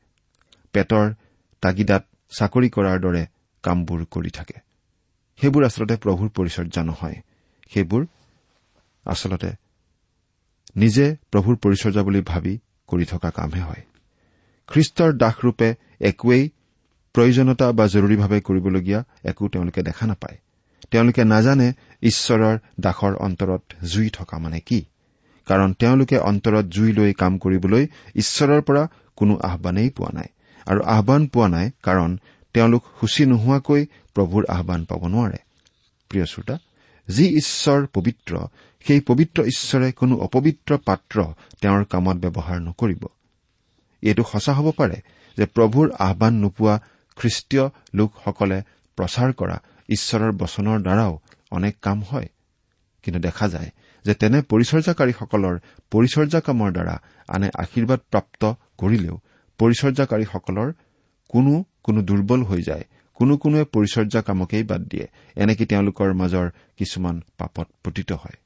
পেটৰ 0.75 1.07
তাগিদাত 1.63 2.03
চাকৰি 2.33 2.69
কৰাৰ 2.71 2.99
দৰে 3.01 3.23
কামবোৰ 3.65 4.01
কৰি 4.11 4.31
থাকে। 4.31 4.57
সেইবোৰ 5.39 5.63
আচলতে 5.65 5.95
প্ৰভুৰ 5.97 6.29
পৰিচৰ্যা 6.29 6.83
নহয়। 6.83 7.17
সেইবোৰ 7.73 8.03
আচলতে 9.07 9.51
নিজে 10.77 11.17
প্ৰভুৰ 11.33 11.57
পৰিচৰ্যা 11.57 12.03
বুলি 12.03 12.21
ভাবি 12.21 12.59
কৰি 12.89 13.05
থকা 13.05 13.31
কামহে 13.31 13.61
হয়। 13.61 13.83
খ্ৰীষ্টৰ 14.67 15.13
দাসৰূপে 15.13 15.75
একোৱেই 16.01 16.51
প্ৰয়োজনীয়তা 17.15 17.73
বা 17.73 17.87
জৰুৰীভাৱে 17.87 18.41
কৰিবলগীয়া 18.41 19.05
একো 19.25 19.49
তেওঁলোকে 19.49 19.83
দেখা 19.83 20.07
নাপায়। 20.07 20.39
তেওঁলোকে 20.91 21.25
নাজানে 21.25 21.73
ঈশ্বৰৰ 22.03 22.59
দাসৰ 22.81 23.15
অন্তৰত 23.17 23.63
জুই 23.85 24.09
থকা 24.11 24.39
মানে 24.39 24.61
কি। 24.61 24.85
কাৰণ 25.47 25.73
তেওঁলোকে 25.73 26.19
অন্তৰত 26.19 26.65
জুই 26.67 26.93
লৈ 26.93 27.13
কাম 27.13 27.39
কৰিবলৈ 27.39 27.87
ঈশ্বৰৰ 28.15 28.61
পৰা 28.61 28.89
কোনো 29.17 29.35
আহানেই 29.37 29.91
পোৱা 29.91 30.11
নাই। 30.13 30.29
আৰু 30.67 30.81
আহান 30.83 31.27
পোৱা 31.27 31.49
নাই 31.49 31.71
কাৰণ 31.83 32.19
তেওঁলোক 32.55 32.83
সূচী 33.01 33.25
নোহোৱাকৈ 33.27 33.87
প্ৰভুৰ 34.15 34.45
আহান 34.49 34.85
পাব 34.85 35.03
নোৱাৰে। 35.07 35.39
প্ৰিয় 36.11 36.27
শ্ৰোতা 36.27 36.59
যি 37.09 37.25
ঈশ্বৰ 37.37 37.87
পবিত্ৰ 37.87 38.33
সেই 38.87 39.01
পবিত্ৰ 39.01 39.39
ঈশ্বৰে 39.45 39.93
কোনো 39.93 40.17
অপবিত্ৰ 40.17 40.79
পাত্ৰ 40.79 41.17
তেওঁৰ 41.61 41.85
কামত 41.85 42.17
ব্যৱহাৰ 42.17 42.59
নকৰিব। 42.61 43.03
এইটো 44.03 44.23
সঁচা 44.23 44.53
হ'ব 44.53 44.71
পাৰে 44.71 44.99
যে 45.39 45.47
প্ৰভুৰ 45.47 45.87
আহান 45.99 46.35
নোপোৱা 46.35 46.75
খ্ৰীষ্টীয় 47.17 47.65
লোকসকলে 47.95 48.59
প্ৰচাৰ 48.97 49.33
কৰা 49.33 49.57
ঈশ্বৰৰ 49.89 50.33
বচনৰ 50.33 50.79
দ্বাৰাও 50.83 51.13
অনেক 51.51 51.75
কাম 51.83 52.03
হয়। 52.03 52.29
কিন্তু 53.03 53.21
দেখা 53.21 53.49
যায় 53.49 53.71
যে 54.05 54.15
তেনে 54.15 54.39
পৰিচৰ্যাকাৰীসকলৰ 54.41 55.55
পৰিচৰ্যা 55.91 56.41
কামৰ 56.41 56.71
দ্বাৰা 56.73 56.97
আনে 57.29 57.49
আশীৰ্বাদ 57.59 58.01
প্ৰাপ্ত 58.11 58.43
কৰিলেও 58.79 59.17
পৰিচৰ্যাকাৰীসকলৰ 59.59 60.69
কোনো 61.29 61.65
কোনো 61.83 62.03
দুৰ্বল 62.03 62.43
হৈ 62.43 62.63
যায় 62.63 62.85
কোনো 63.15 63.37
কোনোৱে 63.37 63.65
পৰিচৰ্যা 63.65 64.21
কামকেই 64.23 64.63
বাদ 64.63 64.81
দিয়ে। 64.81 65.07
এনেকে 65.37 65.65
তেওঁলোকৰ 65.67 66.13
মাজৰ 66.13 66.47
কিছুমান 66.79 67.23
পাপত 67.39 67.67
পতিত 67.85 68.13
হয়। 68.13 68.46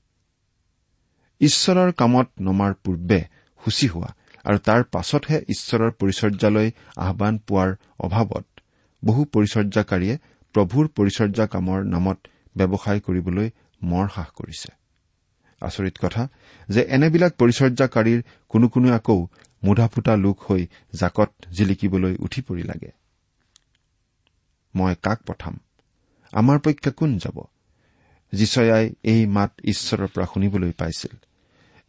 ঈশ্বৰৰ 1.40 1.92
কামত 1.92 2.28
নমাৰ 2.40 2.74
পূৰ্বে 2.84 3.20
সূচী 3.62 3.86
হোৱা 3.88 4.10
আৰু 4.44 4.58
তাৰ 4.58 4.84
পাছতহে 4.84 5.38
ঈশ্বৰৰ 5.48 5.90
পৰিচৰ্যালৈ 5.90 6.68
আহান 6.96 7.38
পোৱাৰ 7.38 7.70
অভাৱত 7.98 8.46
বহু 9.04 9.24
পৰিচৰ্যাকাৰীয়ে 9.24 10.18
প্ৰভুৰ 10.54 10.88
পৰিচৰ্যা 10.88 11.46
কামৰ 11.46 11.84
নামত 11.84 12.18
ব্যৱসায় 12.56 13.00
কৰিবলৈ 13.00 13.50
মৰ 13.82 14.06
হ্ৰাস 14.06 14.30
কৰিছে। 14.30 14.70
আচৰিত 15.62 15.96
কথা 16.02 16.28
যে 16.68 16.80
এনেবিলাক 16.80 17.32
পৰিচৰ্যাকাৰীৰ 17.38 18.20
কোনো 18.48 18.68
কোনো 18.68 18.92
আকৌ 18.92 19.26
মুধা 19.64 19.86
ফুটা 19.88 20.16
লোক 20.16 20.36
হৈ 20.42 20.66
জাকত 21.00 21.30
জিলিকিবলৈ 21.50 22.16
উঠি 22.20 22.40
পৰি 22.42 22.62
লাগে। 22.62 22.90
মই 24.74 24.94
কাক 25.02 25.18
পঠাম? 25.26 25.58
আমাৰ 26.32 26.58
পক্ষে 26.58 26.90
কোন 26.90 27.18
যাব? 27.18 27.36
যিচয়াই 28.32 28.94
এই 29.04 29.26
মাত 29.26 29.52
ঈশ্বৰৰ 29.64 30.06
পৰা 30.06 30.26
শুনিবলৈ 30.26 30.72
পাইছিল। 30.72 31.29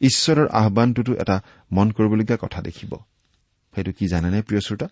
ঈশ্বৰৰ 0.01 0.47
আহানটোতো 0.47 1.13
এটা 1.13 1.41
মন 1.71 1.91
কৰিবলগীয়া 1.91 2.37
কথা 2.41 2.61
দেখিব। 2.61 2.95
সেইটো 3.75 3.91
কি 3.91 4.07
জানেনে 4.07 4.41
প্ৰিয় 4.41 4.61
শ্ৰোতা? 4.61 4.87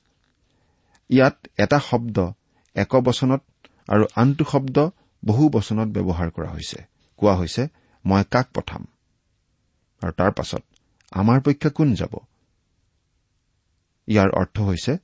ইয়াত 1.09 1.47
এটা 1.57 1.79
শব্দ 1.79 2.31
এক 2.75 2.95
বচনত 2.95 3.43
আৰু 3.87 4.05
আনটো 4.15 4.45
শব্দ 4.51 4.89
বহু 5.25 5.49
বচনত 5.49 5.97
ব্যৱহাৰ 5.97 6.29
কৰা 6.29 6.49
হৈছে। 6.49 6.83
কোৱা 7.17 7.35
হৈছে 7.35 7.67
মই 8.05 8.23
কাক 8.31 8.47
পঠাম? 8.53 8.87
আৰু 10.03 10.11
তাৰ 10.11 10.31
পাছত 10.31 10.63
আমাৰ 11.11 11.41
পক্ষে 11.41 11.69
কোন 11.69 11.93
যাব? 11.93 12.19
ইয়াৰ 14.07 14.29
অৰ্থ 14.29 14.61
হৈছে 14.61 14.97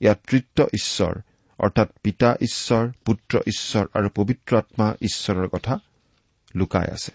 ইয়াত 0.00 0.20
তৃত্ব 0.28 0.64
ঈশ্বৰ 0.64 1.20
অৰ্থাৎ 1.58 1.88
পিতা 2.02 2.36
ঈশ্বৰ 2.40 2.88
পুত্ৰ 3.04 3.38
ঈশ্বৰ 3.38 3.86
আৰু 3.94 4.08
পবিত্ৰ 4.08 4.58
আত্মা 4.58 4.94
ঈশ্বৰৰ 5.00 5.48
কথা 5.48 5.78
লুকাই 6.54 6.90
আছে। 6.92 7.12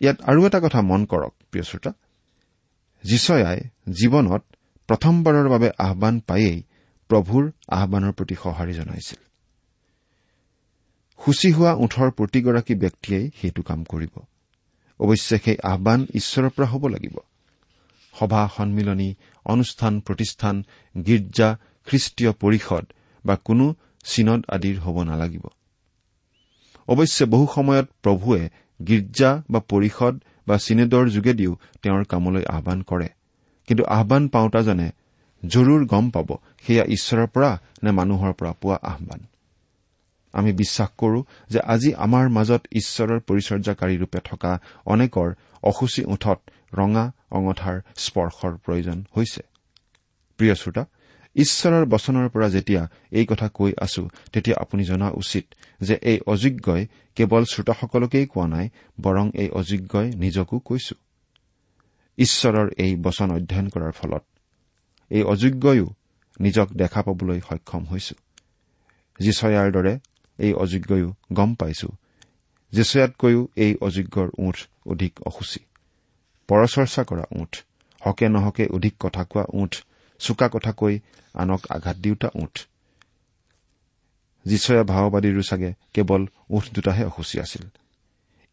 ইয়াত 0.00 0.22
আৰু 0.22 0.46
এটা 0.46 0.60
কথা 0.60 0.80
মন 0.82 1.04
কৰক 1.04 1.32
প্ৰিয় 1.50 1.64
শ্ৰোতা। 1.64 1.92
যিচয়াই 3.04 3.60
জীৱনত 3.92 4.42
প্ৰথমবাৰৰ 4.88 5.48
বাবে 5.48 5.68
আহান 5.78 6.20
পায়েই 6.20 6.62
প্ৰভুৰ 7.10 7.44
আহানৰ 7.68 8.12
প্ৰতি 8.12 8.34
সঁহাৰি 8.42 8.72
জনাইছিল। 8.72 9.20
সূচী 11.20 11.52
হোৱা 11.52 11.72
ওঠৰ 11.74 12.10
প্ৰতিগৰাকী 12.10 12.74
ব্যক্তিয়েই 12.74 13.30
সেইটো 13.40 13.62
কাম 13.62 13.84
কৰিব। 13.84 14.14
অৱশ্যে 15.00 15.38
সেই 15.44 15.56
আহান 15.64 16.06
ঈশ্বৰৰ 16.14 16.50
পৰা 16.50 16.66
হ'ব 16.66 16.86
লাগিব। 16.86 17.16
সভা 18.14 18.48
সন্মিলনী 18.56 19.14
অনুষ্ঠান 19.44 20.00
প্ৰতিষ্ঠান 20.00 20.62
গীৰ্জা 21.06 21.48
খ্ৰীষ্টীয় 21.86 22.32
পৰিষদ 22.32 22.84
বা 23.24 23.36
কোনো 23.36 23.74
চিনদ 24.04 24.40
আদিৰ 24.48 24.76
হ'ব 24.78 25.02
নালাগিব। 25.02 25.44
অৱশ্যে 26.88 27.24
বহু 27.24 27.46
সময়ত 27.54 27.86
প্ৰভুৱে 28.02 28.48
গীৰ্জা 28.86 29.30
বা 29.50 29.60
পৰিষদ 29.68 30.14
বা 30.46 30.56
চিনেদৰ 30.56 31.04
যোগেদিও 31.08 31.52
তেওঁৰ 31.82 32.04
কামলৈ 32.04 32.44
আহান 32.44 32.82
কৰে। 32.82 33.08
কিন্তু 33.66 33.84
আহান 33.84 34.28
পাওঁতাজনে 34.28 34.88
জৰুৰ 35.42 35.82
গম 35.86 36.10
পাব 36.10 36.28
সেয়া 36.66 36.84
ঈশ্বৰৰ 36.84 37.26
পৰা 37.26 37.50
নে 37.82 37.90
মানুহৰ 37.90 38.32
পৰা 38.32 38.52
পোৱা 38.52 38.76
আহান 38.82 39.20
আমি 40.34 40.52
বিশ্বাস 40.52 40.90
কৰো 40.98 41.20
যে 41.50 41.60
আজি 41.74 41.90
আমাৰ 41.94 42.24
মাজত 42.28 42.62
ঈশ্বৰৰ 42.72 43.20
পৰিচৰ্যাকাৰীৰূপে 43.20 44.20
থকা 44.24 44.52
অনেকৰ 44.86 45.28
অসুচী 45.62 46.02
ওঠত 46.04 46.38
ৰঙা 46.74 47.04
অঙঠাৰ 47.30 47.76
স্পৰ্শৰ 47.96 48.52
প্ৰয়োজন 48.64 48.98
হৈছে। 49.16 49.42
প্ৰিয় 50.38 50.54
শ্ৰোতা 50.54 50.82
ঈশ্বৰৰ 51.36 51.84
বচনৰ 51.84 52.28
পৰা 52.28 52.48
যেতিয়া 52.48 52.82
এই 53.12 53.26
কথা 53.26 53.48
কৈ 53.48 53.72
আছো 53.78 54.02
তেতিয়া 54.32 54.56
আপুনি 54.56 54.82
জনা 54.84 55.08
উচিত 55.10 55.44
যে 55.80 55.94
এই 56.02 56.18
অযোগ্যই 56.26 56.82
কেৱল 57.16 57.42
শ্ৰোতাসকলকেই 57.44 58.26
কোৱা 58.26 58.46
নাই 58.46 58.66
বৰং 59.02 59.26
এই 59.34 59.48
অযোগ্যই 59.50 60.08
নিজকো 60.14 60.58
কৈছো। 60.58 60.94
ঈশ্বৰৰ 62.18 62.68
এই 62.78 62.92
বচন 62.96 63.28
অধ্যয়ন 63.30 63.68
কৰাৰ 63.68 63.92
ফলত 63.92 64.24
এই 65.10 65.22
অযোগ্যয়ো 65.22 65.86
নিজক 66.40 66.68
দেখা 66.72 67.02
পাবলৈ 67.02 67.40
সক্ষম 67.40 67.82
হৈছো। 67.84 68.14
যিচয়াৰ 69.20 69.68
দৰে 69.72 69.94
এই 70.38 70.52
অযোগ্যয়ো 70.52 71.08
গম 71.32 71.50
পাইছো। 71.54 71.88
যিচয়াতকৈও 72.72 73.48
এই 73.56 73.72
অযোগ্যৰ 73.80 74.28
ওঠ 74.38 74.56
অধিক 74.86 75.12
অসুচী। 75.26 75.60
পৰচৰ্চা 76.48 77.02
কৰা 77.04 77.24
ওঠ 77.40 77.52
হকে 78.00 78.26
নহকে 78.28 78.64
অধিক 78.66 78.94
কথা 79.00 79.24
কোৱা 79.24 79.44
ওঠ 79.52 79.72
চোকা 80.20 80.46
কথা 80.48 80.72
কৈ 80.72 80.94
আনক 81.34 81.62
আঘাত 81.70 81.96
দিওঁতা 82.04 82.28
ওঠ 82.34 82.54
যিচয়া 84.46 84.82
ভাওবাদীৰো 84.82 85.42
চাগে 85.42 85.70
কেৱল 85.94 86.22
ওঠ 86.50 86.64
দুটাহে 86.74 87.04
অসুচী 87.04 87.36
আছিল। 87.44 87.64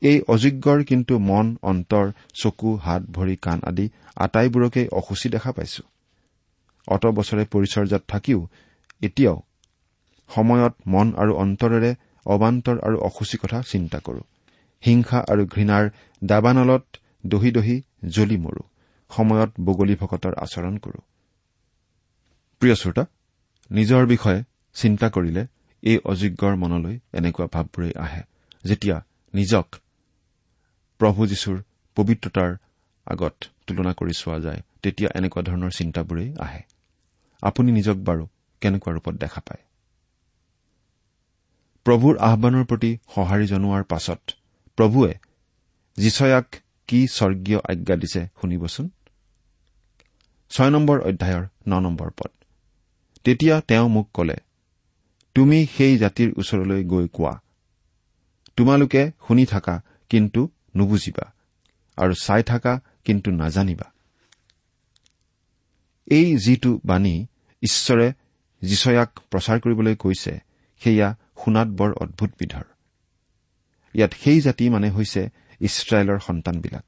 এই 0.01 0.17
অযোগ্যৰ 0.27 0.79
কিন্তু 0.83 1.13
মন 1.29 1.47
অন্তৰ 1.61 2.05
চকু 2.41 2.69
হাত 2.85 3.01
ভৰি 3.11 3.35
কাণ 3.41 3.59
আদি 3.69 3.85
আটাইবোৰকেই 4.15 4.87
অসুচী 4.99 5.27
দেখা 5.29 5.51
পাইছো। 5.51 5.83
অত 6.87 7.03
বছৰে 7.17 7.43
পৰিচৰ্যাত 7.53 8.03
থাকিও 8.07 8.39
এতিয়াও 9.01 9.37
সময়ত 10.29 10.73
মন 10.93 11.07
আৰু 11.21 11.33
অন্তৰেৰে 11.43 11.91
অবান্তৰ 12.25 12.77
আৰু 12.87 12.97
অসুচী 12.99 13.37
কথা 13.37 13.59
চিন্তা 13.71 13.99
কৰো। 13.99 14.21
হিংসা 14.83 15.19
আৰু 15.31 15.43
ঘৃণাৰ 15.53 15.85
দাবানলত 16.21 16.85
দহি 17.23 17.49
দহি 17.51 17.75
জ্বলি 18.15 18.37
মৰো। 18.37 18.63
সময়ত 19.11 19.51
বগলী 19.67 19.95
ভকতৰ 20.01 20.33
আচৰণ 20.45 20.75
কৰো। 20.77 20.99
প্ৰিয় 22.59 22.75
শ্ৰোতা 22.75 23.05
নিজৰ 23.71 24.05
বিষয়ে 24.05 24.43
চিন্তা 24.73 25.09
কৰিলে 25.09 25.47
এই 25.83 25.97
অযোগ্যৰ 26.05 26.55
মনলৈ 26.55 26.99
এনেকুৱা 27.13 27.47
ভাৱবোৰেই 27.47 27.93
আহে 27.95 28.21
যেতিয়া 28.65 29.01
নিজক 29.33 29.75
প্ৰভু 30.99 31.27
যীশুৰ 31.27 31.63
পবিত্ৰতাৰ 31.95 32.57
আগত 33.07 33.33
তুলনা 33.67 33.93
কৰি 33.93 34.13
চোৱা 34.13 34.39
যায় 34.39 34.61
তেতিয়া 34.83 35.09
এনেকুৱা 35.15 35.43
ধৰণৰ 35.43 35.71
চিন্তাবোৰেই 35.71 36.35
আহে। 36.39 36.61
আপুনি 37.41 37.71
নিজক 37.71 37.95
বাৰু 37.95 38.27
কেনেকুৱা 38.61 38.93
ৰূপত 38.93 39.13
দেখা 39.13 39.41
পায়? 39.41 39.63
প্ৰভুৰ 41.85 42.17
আহানৰ 42.17 42.65
প্ৰতি 42.65 42.97
সঁহাৰি 43.15 43.47
জনোৱাৰ 43.47 43.83
পাছত 43.83 44.19
প্ৰভুৱে 44.75 45.13
যিচয়াক 45.97 46.55
কি 46.87 47.07
স্বৰ্গীয় 47.07 47.59
আজ্ঞা 47.69 47.95
দিছে 47.95 48.27
শুনিবচোন। 48.41 48.89
ছয় 50.49 50.69
নম্বৰ 50.69 50.99
অধ্যায়ৰ 50.99 51.47
ন 51.67 51.79
নম্বৰ 51.79 52.09
পদ। 52.09 52.46
তেতিয়া 53.27 53.61
তেওঁ 53.61 53.89
মোক 53.89 54.07
কলে 54.13 54.35
তুমি 55.35 55.67
সেই 55.77 55.97
জাতিৰ 55.97 56.29
ওচৰলৈ 56.37 56.83
গৈ 56.83 57.07
কোৱা। 57.07 57.41
তোমালোকে 58.55 59.11
শুনি 59.27 59.45
থাকা 59.45 59.81
কিন্তু 60.09 60.49
নুবুজিবা 60.75 61.33
আৰু 61.97 62.13
চাই 62.23 62.43
থাকা 62.43 62.79
কিন্তু 63.05 63.31
নাজানিবা। 63.31 63.91
এই 66.07 66.37
যিটো 66.37 66.79
বাণী 66.85 67.25
ঈশ্বৰে 67.63 68.13
যিচয়াক 68.61 69.19
প্ৰচাৰ 69.31 69.59
কৰিবলৈ 69.59 69.95
কৈছে 69.95 70.39
সেয়া 70.79 71.15
শুনাত 71.43 71.67
বৰ 71.67 71.93
অদ্ভুত 71.93 72.31
বিধৰ। 72.39 72.65
ইয়াত 73.93 74.13
সেই 74.13 74.41
জাতি 74.41 74.69
মানে 74.69 74.89
হৈছে 74.89 75.29
ইছৰাইলৰ 75.61 76.19
সন্তানবিলাক। 76.19 76.85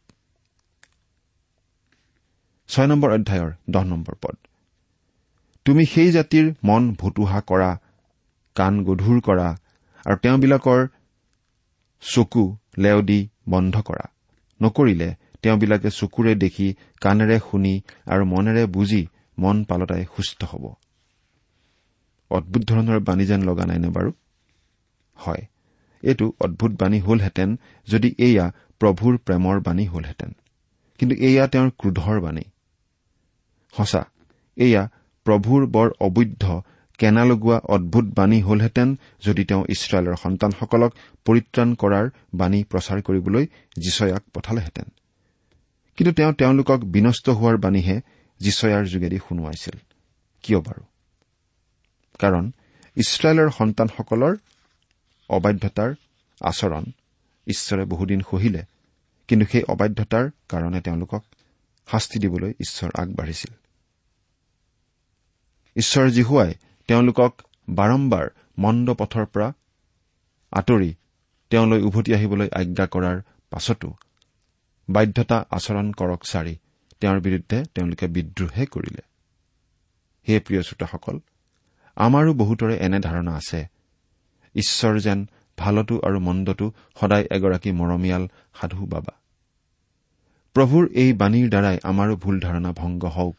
ছয় 2.67 2.87
নম্বৰ 2.87 3.09
অধ্যায়ৰ 3.11 3.51
দহ 3.69 3.83
নম্বৰ 3.83 4.15
পদ। 4.21 4.48
তুমি 5.65 5.83
সেই 5.85 6.11
জাতিৰ 6.11 6.45
মন 6.63 6.93
ভুতুহা 6.93 7.39
কৰা 7.41 7.71
কাণ 8.55 8.83
গধুৰ 8.83 9.21
কৰা 9.21 9.47
আৰু 10.05 10.17
তেওঁবিলাকৰ 10.17 10.87
চকু 12.03 12.57
লেও 12.77 13.01
দি 13.01 13.29
বন্ধ 13.49 13.81
কৰা। 13.81 14.05
নকৰিলে 14.61 15.15
তেওঁবিলাকে 15.41 15.89
চকুৰে 15.89 16.35
দেখি 16.35 16.67
কাণেৰে 17.01 17.39
শুনি 17.39 17.73
আৰু 18.05 18.23
মনেৰে 18.25 18.65
বুজি 18.65 19.07
মন 19.39 19.63
পালতাই 19.63 20.05
সুস্থ 20.15 20.43
হ'ব। 20.43 20.63
অদ্ভুত 22.31 22.63
ধৰণৰ 22.63 22.99
বাণী 22.99 23.25
যেন 23.25 23.41
লগা 23.43 23.65
নাইনে 23.65 23.89
বাৰু? 23.89 24.11
হয় 25.19 25.43
এইটো 26.03 26.25
অদ্ভুত 26.39 26.71
বাণী 26.71 26.99
হলহেঁতেন 26.99 27.49
যদি 27.87 28.15
এয়া 28.17 28.45
প্ৰভুৰ 28.79 29.17
প্ৰেমৰ 29.17 29.59
বাণী 29.59 29.85
হলহেঁতেন। 29.85 30.31
কিন্তু 30.99 31.15
এয়া 31.15 31.47
তেওঁৰ 31.47 31.69
ক্ৰোধৰ 31.69 32.17
বাণী। 32.21 32.43
সঁচা 33.73 34.01
এয়া 34.57 34.89
প্ৰভুৰ 35.25 35.65
বৰ 35.65 35.89
অবৈধ 35.99 36.45
কেনা 36.99 37.25
লগোৱা 37.25 37.57
অদ্ভুত 37.57 38.05
বাণী 38.05 38.41
হলহেঁতেন 38.41 38.95
যদি 39.25 39.45
তেওঁ 39.45 39.63
ইছৰাইলৰ 39.69 40.15
সন্তানসকলক 40.15 40.91
পৰিত্ৰাণ 41.25 41.75
কৰাৰ 41.75 42.09
বাণী 42.33 42.63
প্ৰচাৰ 42.63 43.01
কৰিবলৈ 43.01 43.45
যিচয়াক 43.77 44.23
পঠালেহেঁতেন। 44.33 44.87
কিন্তু 45.97 46.11
তেওঁ 46.13 46.33
তেওঁলোকক 46.33 46.79
বিনষ্ট 46.83 47.29
হোৱাৰ 47.29 47.57
বাণীহে 47.57 48.01
যিচয়াৰ 48.39 48.85
যোগেদি 48.85 49.17
শুনোৱাইছিল। 49.17 49.75
কিয় 50.43 50.59
বাৰু? 50.59 50.81
কাৰণ 52.19 52.51
ইছৰাইলৰ 52.95 53.49
সন্তানসকলৰ 53.49 54.37
অবাধ্যতাৰ 55.29 55.93
আচৰণ 56.41 56.85
ঈশ্বৰে 57.47 57.85
বহুদিন 57.85 58.21
সহিলে 58.31 58.63
কিন্তু 59.27 59.45
সেই 59.51 59.63
অবাধ্যতাৰ 59.63 60.29
কাৰণে 60.49 60.81
তেওঁলোকক 60.81 61.23
শাস্তি 61.87 62.19
দিবলৈ 62.19 62.51
ঈশ্বৰ 62.59 62.89
আগবাঢ়িছিল। 62.95 63.51
ঈশ্বৰ 65.75 66.09
জীহুৱাই 66.09 66.53
তেওঁলোকক 66.87 67.41
বাৰম্বাৰ 67.69 68.29
মন্দ 68.57 68.93
পথৰ 68.93 69.25
পৰা 69.25 69.53
আঁতৰি 70.51 70.95
তেওঁলৈ 71.49 71.81
উভতি 71.81 72.13
আহিবলৈ 72.13 72.49
আজ্ঞা 72.55 72.87
কৰাৰ 72.87 73.21
পাছতো 73.49 73.93
বাধ্যতা 74.89 75.45
আচৰণ 75.51 75.91
কৰক 75.91 76.21
চাৰি 76.23 76.55
তেওঁৰ 77.01 77.19
বিৰুদ্ধে 77.19 77.63
তেওঁলোকে 77.75 78.07
বিদ্ৰোহে 78.07 78.65
কৰিলে। 78.65 79.01
হে 80.27 80.39
প্ৰিয় 80.39 80.61
শ্ৰোতাসকল 80.61 81.19
আমাৰো 81.95 82.33
বহুতৰে 82.33 82.77
এনে 82.77 82.99
ধাৰণা 82.99 83.35
আছে। 83.35 83.67
ঈশ্বৰ 84.55 84.99
যেন 84.99 85.27
ভালতো 85.57 85.99
আৰু 85.99 86.19
মন্দতো 86.19 86.73
সদায় 87.01 87.25
এগৰাকী 87.31 87.71
মৰমীয়াল 87.71 88.27
সাধু 88.61 88.85
বাবা। 88.85 89.13
প্ৰভুৰ 90.53 90.89
এই 90.93 91.13
বাণীৰ 91.13 91.49
দ্বাৰাই 91.49 91.77
আমাৰো 91.83 92.15
ভুল 92.15 92.39
ধাৰণা 92.39 92.71
ভংগ 92.71 93.05
হওক। 93.05 93.35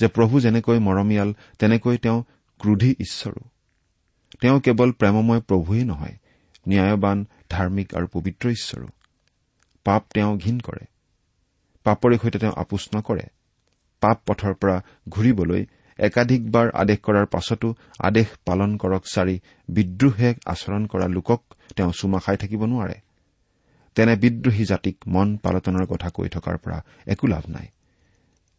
যে 0.00 0.06
প্ৰভু 0.08 0.40
যেনেকৈ 0.40 0.78
মৰমীয়াল 0.78 1.34
তেনেকৈ 1.58 1.96
তেওঁ 1.98 2.18
ক্ৰোধী 2.60 2.90
ঈশ্বৰো। 3.00 3.42
তেওঁ 4.40 4.60
কেৱল 4.60 4.90
প্ৰেমময় 4.92 5.40
প্ৰভুৱেই 5.40 5.84
নহয় 5.84 6.16
ন্যায়বান 6.68 7.18
ধাৰ্মিক 7.50 7.94
আৰু 7.94 8.06
পবিত্ৰ 8.12 8.50
ঈশ্বৰো। 8.50 8.88
পাপ 9.84 10.02
তেওঁ 10.14 10.38
ঘীন 10.38 10.60
কৰে। 10.60 10.84
পাপৰে 11.84 12.18
সৈতে 12.18 12.38
তেওঁ 12.38 12.52
আপোচ 12.56 12.88
নকৰে। 12.94 13.26
পাপ 14.00 14.18
পথৰ 14.26 14.54
পৰা 14.54 14.76
ঘূৰিবলৈ 15.08 15.66
একাধিকবাৰ 15.98 16.70
আদেশ 16.74 16.98
কৰাৰ 16.98 17.26
পাছতো 17.26 17.74
আদেশ 17.98 18.26
পালন 18.44 18.76
কৰক 18.76 19.02
চাৰি 19.14 19.40
বিদ্ৰোহে 19.68 20.34
আচৰণ 20.46 20.86
কৰা 20.86 21.06
লোকক 21.06 21.40
তেওঁ 21.76 21.92
চুমা 21.98 22.18
খাই 22.18 22.36
থাকিব 22.36 22.64
নোৱাৰে। 22.64 22.94
তেনে 23.94 24.16
বিদ্ৰোহী 24.16 24.64
জাতিক 24.64 24.96
মন 25.06 25.36
পালটনৰ 25.36 25.86
কথা 25.86 26.08
কৈ 26.10 26.28
থকাৰ 26.28 26.56
পৰা 26.58 26.84
একো 27.06 27.26
লাভ 27.26 27.44
নাই। 27.48 27.66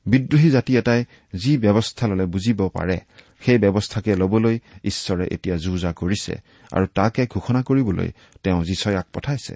বিদ্ৰোহী 0.05 0.49
জাতি 0.49 0.77
এটাই 0.77 1.05
যি 1.35 1.57
ব্যৱস্থা 1.57 2.07
ললে 2.07 2.25
বুজিব 2.25 2.69
পাৰে 2.69 2.99
সেই 3.39 3.57
ব্যৱস্থাকে 3.57 4.15
লবলৈ 4.15 4.59
ঈশ্বৰে 4.83 5.27
এতিয়া 5.31 5.57
যো 5.57 5.77
জা 5.77 5.93
কৰিছে 5.93 6.33
আৰু 6.71 6.85
তাকে 6.95 7.27
ঘোষণা 7.27 7.63
কৰিবলৈ 7.63 8.11
তেওঁ 8.43 8.63
যিচয়াক 8.63 9.07
পঠাইছে। 9.13 9.55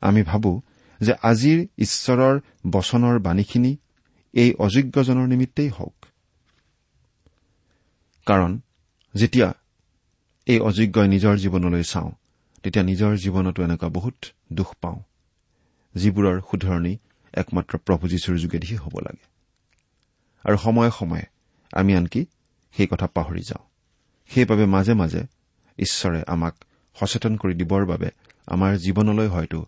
আমি 0.00 0.22
ভাবো 0.22 0.62
যে 1.00 1.12
আজিৰ 1.22 1.66
ঈশ্বৰৰ 1.78 2.40
বচনৰ 2.66 3.18
বাণীখিনি 3.18 3.76
এই 4.32 4.54
অযোগ্যজনৰ 4.54 5.26
নিমিত্তেই 5.26 5.68
হওক। 5.68 6.06
কাৰণ 8.26 8.60
যেতিয়া 9.14 9.54
এই 10.46 10.58
অযোগ্যই 10.60 11.08
নিজৰ 11.08 11.36
জীৱনলৈ 11.36 11.82
চাওঁ 11.82 12.10
তেতিয়া 12.62 12.84
নিজৰ 12.84 13.16
জীৱনতো 13.16 13.62
এনেকুৱা 13.62 13.88
বহুত 13.88 14.14
দুখ 14.52 14.74
পাওঁ। 14.80 15.02
যিবোৰৰ 15.96 16.40
শুধৰণি 16.40 16.98
একমাত্ৰ 17.34 17.78
প্ৰভু 17.78 18.08
যীশুৰ 18.08 18.36
যোগেদিহে 18.36 18.76
হ'ব 18.76 18.98
লাগে। 18.98 19.24
আৰু 20.44 20.56
সময়ে 20.56 20.90
সময়ে 20.98 21.26
আমি 21.72 21.96
আনকি 21.96 22.26
সেই 22.76 22.86
কথা 22.90 23.06
পাহৰি 23.06 23.40
যাওঁ। 23.40 23.64
সেইবাবে 24.28 24.66
মাজে 24.66 24.94
মাজে 24.94 25.22
ঈশ্বৰে 25.78 26.22
আমাক 26.26 26.54
সচেতন 26.96 27.36
কৰি 27.36 27.54
দিবৰ 27.54 27.86
বাবে 27.86 28.10
আমাৰ 28.46 28.76
জীৱনলৈ 28.76 29.28
হয়তো 29.28 29.66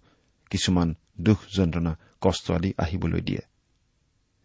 কিছুমান 0.50 0.94
দুখ 1.20 1.38
যন্ত্ৰণা 1.56 1.96
কষ্ট 2.20 2.50
আদি 2.50 2.72
আহিবলৈ 2.78 3.20
দিয়ে। 3.20 3.42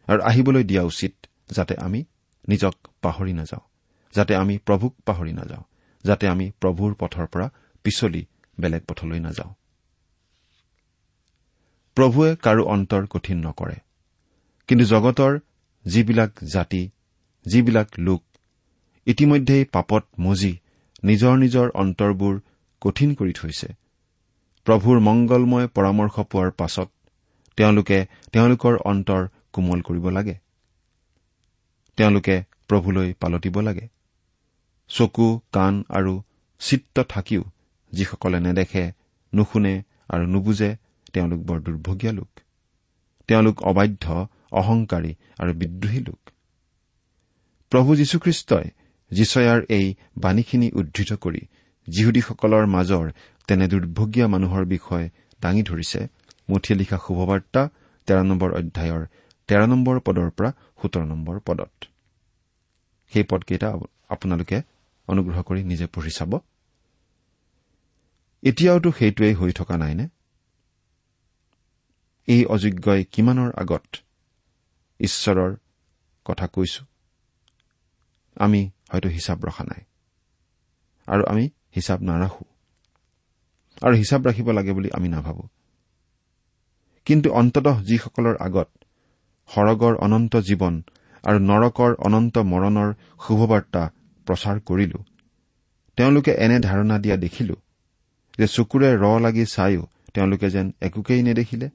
আৰু 0.08 0.22
আহিবলৈ 0.22 0.64
দিয়া 0.64 0.84
উচিত 0.84 1.26
যাতে 1.52 1.76
আমি 1.78 2.04
নিজক 2.48 2.76
পাহৰি 3.02 3.34
নাযাওঁ 3.34 3.66
যাতে 4.14 4.36
আমি 4.36 4.58
প্ৰভুক 4.58 4.94
পাহৰি 5.06 5.34
নাযাওঁ 5.34 5.64
যাতে 6.04 6.28
আমি 6.28 6.52
প্ৰভুৰ 6.62 6.96
পথৰ 7.00 7.26
পৰা 7.26 7.50
পিছলি 7.84 8.26
বেলেগ 8.60 8.82
পথলৈ 8.86 9.20
নাযাওঁ। 9.20 9.54
প্ৰভুৱে 11.98 12.36
কাৰো 12.36 12.64
অন্তৰ 12.66 13.04
কঠিন 13.08 13.38
নকৰে। 13.46 13.76
কিন্তু 14.68 14.86
জগতৰ 14.86 15.40
যিবিলাক 15.86 16.32
জাতি 16.54 16.90
যিবিলাক 17.46 17.88
লোক 18.00 18.22
ইতিমধ্যেই 19.08 19.64
পাপত 19.66 20.04
মজি 20.20 20.54
নিজৰ 21.04 21.34
নিজৰ 21.38 21.68
অন্তৰবোৰ 21.74 22.36
কঠিন 22.82 23.10
কৰি 23.14 23.34
থৈছে। 23.34 23.68
প্ৰভুৰ 24.68 25.00
মংগলময় 25.00 25.68
পৰামৰ্শ 25.68 26.16
পোৱাৰ 26.32 26.52
পাছত 26.52 26.90
তেওঁলোকে 27.58 27.98
তেওঁলোকৰ 28.32 28.74
অন্তৰ 28.86 29.28
কোমল 29.54 29.82
কৰিব 29.82 30.06
লাগে। 30.10 30.36
তেওঁলোকে 31.98 32.36
প্ৰভুলৈ 32.68 33.14
পালতিব 33.14 33.60
লাগে। 33.60 33.88
চকু 34.90 35.28
কাণ 35.52 35.84
আৰু 35.90 36.14
চিত্ৰ 36.60 37.04
থাকিও 37.10 37.44
যিসকলে 37.94 38.40
নেদেখে 38.40 38.92
নুশুনে 39.34 39.74
আৰু 40.10 40.26
নুবুজে 40.26 40.76
তেওঁলোক 41.14 41.40
বৰ 41.40 41.60
দুৰ্ভগীয়া 41.60 42.14
লোক। 42.14 42.40
তেওঁলোক 43.28 43.64
অবাধ্য 43.64 44.06
অহংকাৰী 44.52 45.12
আৰু 45.40 45.54
বিদ্ৰোহী 45.54 46.00
লোক। 46.00 46.22
প্ৰভু 47.72 47.96
যীশুখ্ৰীষ্টই 47.96 48.70
যিচয়াৰ 49.12 49.60
এই 49.70 49.96
বাণীখিনি 50.18 50.68
উদ্ধৃত 50.76 51.14
কৰি 51.14 51.42
যিহুদীসকলৰ 51.88 52.66
মাজৰ 52.66 53.12
তেনে 53.48 53.68
দুৰ্ভগীয়া 53.68 54.28
মানুহৰ 54.28 54.66
বিষয়ে 54.66 55.10
দাঙি 55.42 55.64
ধৰিছে। 55.64 56.08
মুঠিয়ে 56.50 56.80
লিখা 56.80 56.98
শুভবাৰ্তা 57.08 57.70
তেৰ 58.06 58.20
নম্বৰ 58.24 58.50
অধ্যায়ৰ 58.54 59.04
তেৰ 59.48 59.62
নম্বৰ 59.68 60.00
পদৰ 60.00 60.30
পৰা 60.30 60.50
সোতৰ 60.82 61.04
নম্বৰ 61.06 61.40
পদত। 61.40 61.74
সেই 63.14 63.24
পদকেইটা 63.24 63.68
আপোনালোকে 64.10 64.62
অনুগ্ৰহ 65.08 65.42
কৰি 65.42 65.64
নিজে 65.64 65.86
পঢ়ি 65.88 66.12
চাব। 66.12 66.40
এতিয়াওতো 68.44 68.92
সেইটোৱেই 68.92 69.34
হৈ 69.34 69.52
থকা 69.52 69.78
নাইনে? 69.78 70.08
এই 72.28 72.46
অযোগ্যই 72.46 73.04
কিমানৰ 73.04 73.50
আগত 73.56 73.86
ঈশ্বৰৰ 75.00 75.52
কথা 76.26 76.48
কৈছো? 76.48 76.86
আমি 78.36 78.62
হয়তো 78.92 79.10
হিচাপ 79.10 79.40
ৰখা 79.46 79.64
নাই। 79.64 79.82
আৰু 81.08 81.24
আমি 81.26 81.50
হিচাপ 81.76 82.00
নাৰাখো। 82.02 82.46
আৰু 83.82 83.94
হিচাপ 83.96 84.22
ৰাখিব 84.26 84.48
লাগে 84.52 84.72
বুলি 84.72 84.90
আমি 84.92 85.08
নাভাবো। 85.10 85.44
কিন্তু 87.06 87.28
অন্ততঃ 87.32 87.78
যিসকলৰ 87.84 88.36
আগত 88.40 88.70
সৰগৰ 89.50 89.94
অনন্ত 89.96 90.34
জীৱন 90.36 90.84
আৰু 91.24 91.40
নৰকৰ 91.40 91.92
অনন্ত 92.00 92.38
মৰণৰ 92.38 92.90
শুভবাৰ্তা 93.28 93.84
প্ৰচাৰ 94.28 94.60
কৰিলো 94.60 95.00
তেওঁলোকে 95.98 96.32
এনে 96.32 96.60
ধাৰণা 96.60 97.00
দিয়া 97.00 97.18
দেখিলো 97.18 97.56
যে 98.40 98.48
চকুৰে 98.48 98.90
ৰ 98.96 99.06
লাগি 99.20 99.46
চায়ো 99.46 99.84
তেওঁলোকে 100.14 100.48
যেন 100.50 100.68
একোকেই 100.82 101.22
নেদেখিলে। 101.24 101.70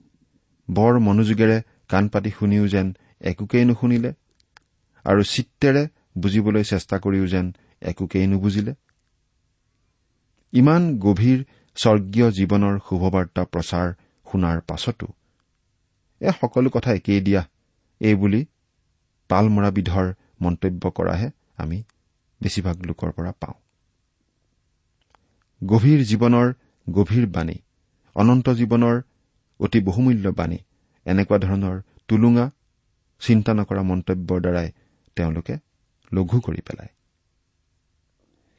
বৰ 0.68 0.94
মনোযোগেৰে 1.06 1.58
কাণ 1.88 2.04
পাতি 2.12 2.30
শুনিও 2.38 2.64
যেন 2.74 2.86
একোকেই 3.30 3.64
নুশুনিলে 3.68 4.10
আৰু 5.04 5.22
চিত্তেৰে 5.32 5.82
বুজিবলৈ 6.22 6.64
চেষ্টা 6.72 6.96
কৰিও 7.04 7.26
যেন 7.32 7.46
একোকেই 7.90 8.26
নুবুজিলে। 8.32 8.72
ইমান 10.52 10.82
গভীৰ 11.04 11.38
স্বৰ্গীয় 11.76 12.28
জীৱনৰ 12.38 12.74
শুভবাৰ্তা 12.86 13.42
প্ৰচাৰ 13.52 13.88
শুনাৰ 14.26 14.58
পাছতো 14.68 15.06
এই 16.20 16.32
সকলো 16.40 16.68
কথা 16.74 16.90
একেই 16.98 17.20
দিয়া 17.26 17.42
এই 18.00 18.14
বুলি 18.20 18.40
পাল 19.30 19.44
মৰা 19.54 19.70
বিধৰ 19.76 20.06
মন্তব্য 20.44 20.82
কৰাহে 20.96 21.28
আমি 21.62 21.78
বেছিভাগ 22.40 22.76
লোকৰ 22.88 23.10
পৰা 23.16 23.32
পাওঁ। 23.42 23.56
গভীৰ 25.62 26.00
জীৱনৰ 26.10 26.48
গভীৰ 26.86 27.24
বাণী 27.34 27.56
অনন্ত 28.16 28.46
জীৱনৰ 28.60 28.96
অতি 29.60 29.78
বহুমূল্য 29.80 30.26
বাণী 30.38 30.58
এনেকুৱা 31.06 31.38
ধৰণৰ 31.44 31.76
টুলুঙা 32.08 32.44
চিন্তা 33.22 33.52
নকৰা 33.58 33.82
মন্তব্যৰ 33.90 34.38
দ্বাৰাই 34.44 34.68
তেওঁলোকে 35.16 35.54
লঘু 36.12 36.36
কৰি 36.46 36.60
পেলায়। 36.66 36.92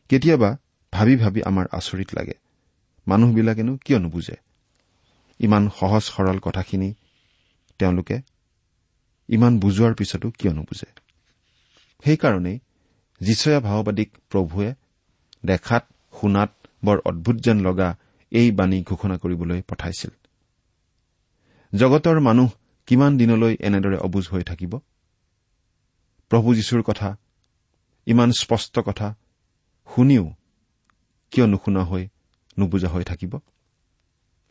কেতিয়াবা 0.10 0.50
ভাবি 0.94 1.16
ভাবি 1.16 1.40
আমাৰ 1.50 1.66
আচৰিত 1.78 2.10
লাগে। 2.18 2.36
মানুহবিলাকেনো 3.08 3.74
কিয় 3.86 4.00
নুবুজে 4.00 4.38
ইমান 5.40 5.64
সহজ 5.80 6.04
সৰল 6.16 6.38
কথাখিনি 6.40 6.90
তেওঁলোকে 7.80 8.18
ইমান 9.30 9.54
বুজোৱাৰ 9.60 9.94
পিছতো 10.00 10.28
কিয় 10.40 10.54
নুবুজে 10.54 10.90
সেইকাৰণেই 12.04 12.58
যিচয়া 13.22 13.60
ভাওবাদীক 13.60 14.10
প্ৰভুৱে 14.32 14.70
দেখাত 15.46 15.84
শুনাত 16.14 16.52
বৰ 16.86 16.98
অদ্ভুত 17.10 17.38
যেন 17.46 17.58
লগা 17.68 17.90
এই 18.32 18.48
বাণী 18.52 18.78
ঘোষণা 18.84 19.16
কৰিবলৈ 19.18 19.60
পঠাইছিল। 19.70 20.12
জগতৰ 21.74 22.20
মানুহ 22.20 22.50
কিমান 22.88 23.12
দিনলৈ 23.18 23.54
এনেদৰে 23.62 23.98
অবুজ 23.98 24.26
হৈ 24.28 24.44
থাকিব? 24.44 24.74
প্ৰভু 26.32 26.50
যীশুৰ 26.54 26.82
কথা 26.84 27.10
ইমান 28.08 28.30
স্পষ্ট 28.32 28.80
কথা 28.80 29.08
শুনিও 29.88 30.26
কিয় 31.32 31.48
নুশুনা 31.48 31.84
হৈ 31.84 32.04
নুবুজা 32.60 32.90
হৈ 32.90 33.04
থাকিব? 33.04 33.34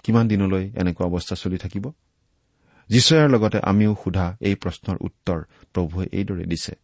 কিমান 0.05 0.25
দিনলৈ 0.29 0.65
এনেকুৱা 0.81 1.05
অৱস্থা 1.07 1.35
চলি 1.35 1.59
থাকিব? 1.59 1.85
যীশুয়াৰ 2.91 3.29
লগতে 3.29 3.59
আমিও 3.61 3.93
সোধা 4.05 4.27
এই 4.41 4.55
প্ৰশ্নৰ 4.55 4.97
উত্তৰ 5.01 5.39
প্ৰভুৱে 5.75 6.05
এইদৰে 6.13 6.45
দিছে। 6.45 6.75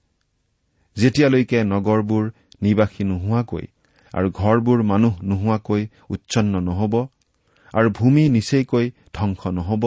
যেতিয়ালৈকে 0.97 1.59
নগৰবোৰ 1.64 2.25
নিবাসী 2.62 3.03
নোহোৱাকৈ 3.05 3.64
আৰু 4.14 4.29
ঘৰবোৰ 4.31 4.79
মানুহ 4.83 5.14
নোহোৱাকৈ 5.23 5.83
উচ্ছন্ন 6.11 6.55
নহব 6.61 6.94
আৰু 7.75 7.88
ভূমি 7.90 8.29
নিচেইকৈ 8.29 8.87
ধ্বংস 9.12 9.47
নহব 9.47 9.85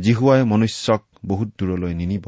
জিহুৱাই 0.00 0.42
মনুষ্যক 0.44 1.02
বহুত 1.24 1.48
দূৰলৈ 1.58 1.92
নিনিব 1.94 2.26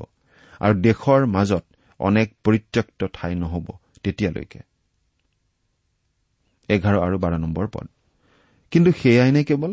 আৰু 0.61 0.75
দেশৰ 0.81 1.21
মাজত 1.27 1.65
অনেক 2.01 2.29
পৰিত্যক্ত 2.45 3.01
ঠাই 3.13 3.33
নহব 3.35 3.67
তেতিয়ালৈকে। 4.03 4.61
কিন্তু 8.73 8.91
সেয়াই 8.93 9.31
নে 9.33 9.43
কেৱল? 9.45 9.73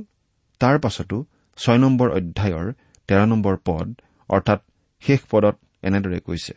তাৰ 0.61 0.75
পাছতো 0.79 1.17
ছয় 1.57 1.77
নম্বৰ 1.77 2.07
অধ্যায়ৰ 2.09 2.67
তেৰ 3.07 3.21
নম্বৰ 3.25 3.55
পদ 3.65 3.87
অৰ্থাৎ 4.29 4.59
শেষ 5.03 5.19
পদত 5.31 5.55
এনেদৰে 5.83 6.19
কৈছে। 6.19 6.53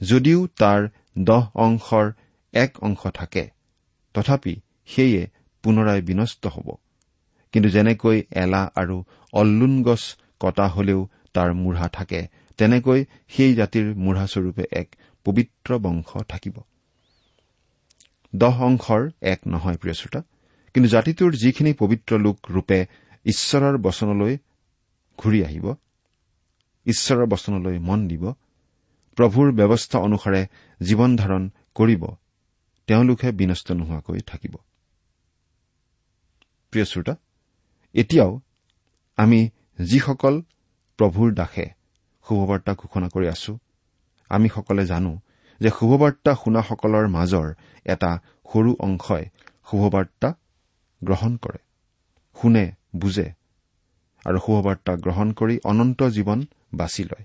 যদিও 0.00 0.40
তাৰ 0.58 0.80
দহ 1.18 1.44
অংশৰ 1.54 2.06
এক 2.54 2.70
অংশ 2.80 3.02
থাকে 3.14 3.44
তথাপি 4.14 4.54
সেয়ে 4.86 5.22
পুনৰাই 5.64 6.00
বিনষ্ট 6.02 6.46
হ'ব। 6.46 6.68
কিন্তু 7.54 7.68
যেনেকৈ 7.68 8.18
এলা 8.42 8.62
আৰু 8.74 8.96
অল্লুন 9.32 9.74
গছ 9.82 10.02
কটা 10.40 10.66
হলেও 10.68 11.00
তাৰ 11.34 11.50
মূঢ়া 11.54 11.86
থাকে 11.88 12.20
তেনেকৈ 12.58 13.00
সেই 13.28 13.52
জাতিৰ 13.54 13.86
মূঢ়াস্বৰূপে 14.04 14.64
এক 14.72 14.88
পবিত্ৰ 15.26 15.70
বংশ 15.78 16.10
থাকিব। 16.28 16.56
দহ 18.32 18.56
অংশৰ 18.62 19.02
এক 19.32 19.40
নহয় 19.46 19.76
প্ৰিয় 19.76 19.94
শ্ৰোতা। 19.94 20.20
কিন্তু 20.74 20.88
জাতিটোৰ 20.90 21.30
যিখিনি 21.42 21.72
পবিত্ৰ 21.72 22.12
লোক 22.18 22.36
ৰূপে 22.50 22.78
ঈশ্বৰৰ 23.26 23.76
বচনলৈ 23.78 24.34
ঘূৰি 25.18 25.40
আহিব 25.44 25.66
ঈশ্বৰৰ 26.86 27.26
বচনলৈ 27.26 27.76
মন 27.88 28.00
দিব 28.08 28.24
প্ৰভুৰ 29.18 29.48
ব্যৱস্থা 29.52 29.98
অনুসাৰে 29.98 30.42
জীৱন 30.80 31.10
ধাৰণ 31.16 31.42
কৰিব 31.74 32.02
তেওঁলোকে 32.88 33.28
বিনষ্ট 33.32 33.68
নোহোৱাকৈ 33.72 34.20
থাকিব। 34.20 34.54
প্ৰিয় 36.72 36.84
শ্ৰোতা 36.84 37.14
এতিয়াও 37.94 38.40
আমি 39.18 39.40
যিসকল 39.82 40.34
প্ৰভুৰ 40.98 41.28
দাসে 41.34 41.66
শুভবাৰ্তা 42.26 42.72
ঘোষণা 42.74 43.08
কৰি 43.08 43.26
আছো 43.28 43.52
আমি 44.30 44.48
সকলে 44.48 44.86
জানো 44.86 45.12
যে 45.60 45.70
শুভবাৰ্তা 45.78 46.32
শুনাসকলৰ 46.34 47.06
মাজৰ 47.08 47.48
এটা 47.84 48.10
সৰু 48.52 48.70
অংশই 48.78 49.24
শুভবাৰ্তা 49.70 50.28
গ্ৰহণ 51.04 51.36
কৰে। 51.36 51.60
শুনে 52.36 52.64
বুজে 52.96 53.28
আৰু 54.24 54.38
শুভবাৰ্তা 54.38 54.92
গ্ৰহণ 54.96 55.32
কৰি 55.32 55.54
অনন্ত 55.64 56.02
জীৱন 56.02 56.40
বাছি 56.74 57.04
লয়। 57.04 57.24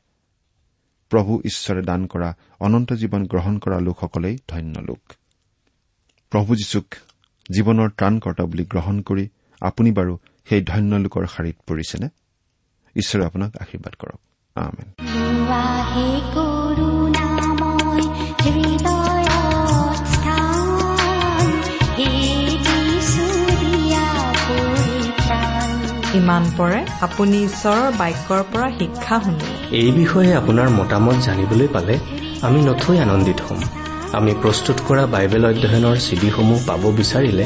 প্ৰভু 1.12 1.42
ঈশ্বৰে 1.46 1.82
দান 1.82 2.08
কৰা 2.08 2.30
অনন্ত 2.60 2.94
জীৱন 2.94 3.22
গ্ৰহণ 3.26 3.56
কৰা 3.60 3.78
লোকসকলেই 3.80 4.36
ধন্য 4.48 4.76
লোক। 4.80 5.04
প্ৰভু 6.32 6.56
যীশুক 6.56 6.88
জীৱনৰ 7.52 7.90
ত্ৰাণকৰ্তা 7.90 8.44
বুলি 8.44 8.66
গ্ৰহণ 8.66 9.02
কৰি 9.02 9.30
আপুনি 9.62 9.92
বাৰু 9.92 10.14
সেই 10.50 10.62
ধন্য 10.62 10.96
লোকৰ 10.96 11.26
শাৰীত 11.26 11.56
পৰিছেনে? 11.68 12.08
ঈশ্বৰে 12.96 13.26
আপোনাক 13.26 13.52
আশীৰ্বাদ 13.62 13.94
কৰক। 14.00 14.20
আমেন। 14.56 14.88
ইমান 26.16 26.52
পৰে 26.58 26.86
আপুনি 27.02 27.44
ঈশ্বৰৰ 27.44 27.92
বাক্যৰ 27.92 28.44
পৰা 28.54 28.72
শিক্ষা 28.72 29.20
শুনিলে 29.20 29.78
এই 29.78 29.92
বিষয়ে 29.92 30.36
আপোনাৰ 30.36 30.70
মতামত 30.70 31.16
জানিবলৈ 31.16 31.68
পালে 31.68 32.00
আমি 32.42 32.62
নথৈ 32.62 33.00
আনন্দিত 33.00 33.40
হ'ম। 33.42 33.62
আমি 34.14 34.32
প্ৰস্তুত 34.42 34.78
কৰা 34.88 35.06
বাইবেল 35.06 35.46
অধ্যয়নৰ 35.46 35.96
চিডিসমূহ 35.96 36.60
পাব 36.68 36.92
বিচাৰিলে 36.92 37.46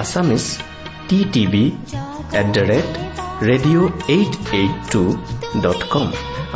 Assamese 0.00 0.44
T 1.08 1.18
TV 1.34 1.64
at 2.40 2.46
the 2.56 2.62
rate 2.70 2.90
radio' 3.48 3.86
eight 4.16 4.32
eight 4.58 4.74
two 4.92 5.02
dot 5.64 5.80
com 5.92 6.06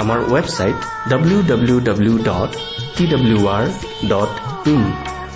আমাৰ 0.02 0.18
website 0.34 0.78
W 1.10 1.38
W 1.50 1.76
W 1.88 2.14
dot 2.28 2.50
T 2.96 3.04
W 3.12 3.40
R 3.56 3.64
dot 4.12 4.32
in 4.72 4.82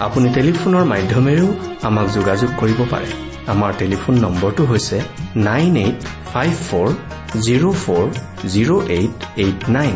আপুনি 0.06 0.28
টেলিফোনৰ 0.36 0.84
মাধ্যমেৰেও 0.92 1.48
আমাক 1.88 2.06
যোগাযোগ 2.16 2.50
কৰিব 2.60 2.80
পাৰে। 2.92 3.10
আমাৰ 3.52 3.70
টেলিফোন 3.80 4.14
নম্বৰটো 4.24 4.62
হৈছে 4.70 4.96
nine 5.48 5.72
eight 5.84 5.98
five 6.32 6.52
four 6.68 6.88
zero' 7.46 7.76
four 7.84 8.04
zero' 8.52 8.82
eight 8.98 9.16
eight 9.44 9.60
nine 9.76 9.94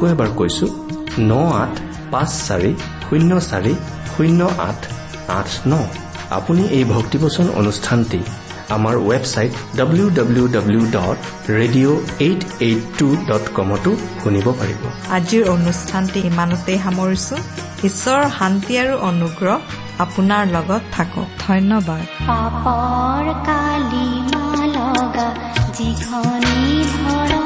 আকৌ 0.00 0.08
এবাৰ 0.16 0.30
কৈছো 0.40 0.66
ন 1.30 1.32
আঠ 1.62 1.74
পাঁচ 2.12 2.30
চাৰি 2.46 2.70
শূন্য 3.06 3.30
চাৰি 3.48 3.72
শূন্য 4.12 4.40
আঠ 4.68 4.80
আঠ 5.38 5.48
ন। 5.70 5.72
আপুনি 6.36 6.62
এই 6.76 6.84
ভক্তিবচন 6.94 7.46
অনুষ্ঠানটি 7.60 8.20
আমাৰ 8.76 8.94
website 9.08 9.52
W 9.78 10.06
W 10.18 10.46
W 10.56 10.82
dot 10.96 11.18
radio' 11.58 11.98
eight 12.26 12.40
eight 12.66 12.80
two 12.98 13.08
dot 13.28 13.44
কমতো 13.56 13.90
শুনিব 14.22 14.46
পাৰিব। 14.60 14.82
আজিৰ 15.16 15.42
অনুষ্ঠানটি 15.56 16.18
ইমানতেই 16.30 16.78
সামৰিছো। 16.84 17.36
ঈশ্বৰৰ 17.88 18.26
শান্তি 18.38 18.72
আৰু 18.82 18.94
অনুগ্ৰহ 19.10 19.56
আপোনাৰ 20.04 20.42
লগত 20.54 20.82
থাকক। 20.94 21.28
ধন্যবাদ। 21.44 22.04
পাপৰ 22.28 23.24
কালিমা 23.48 24.44
লগা 24.76 25.28
যিখনি 25.76 26.58
পাপৰ 27.04 27.39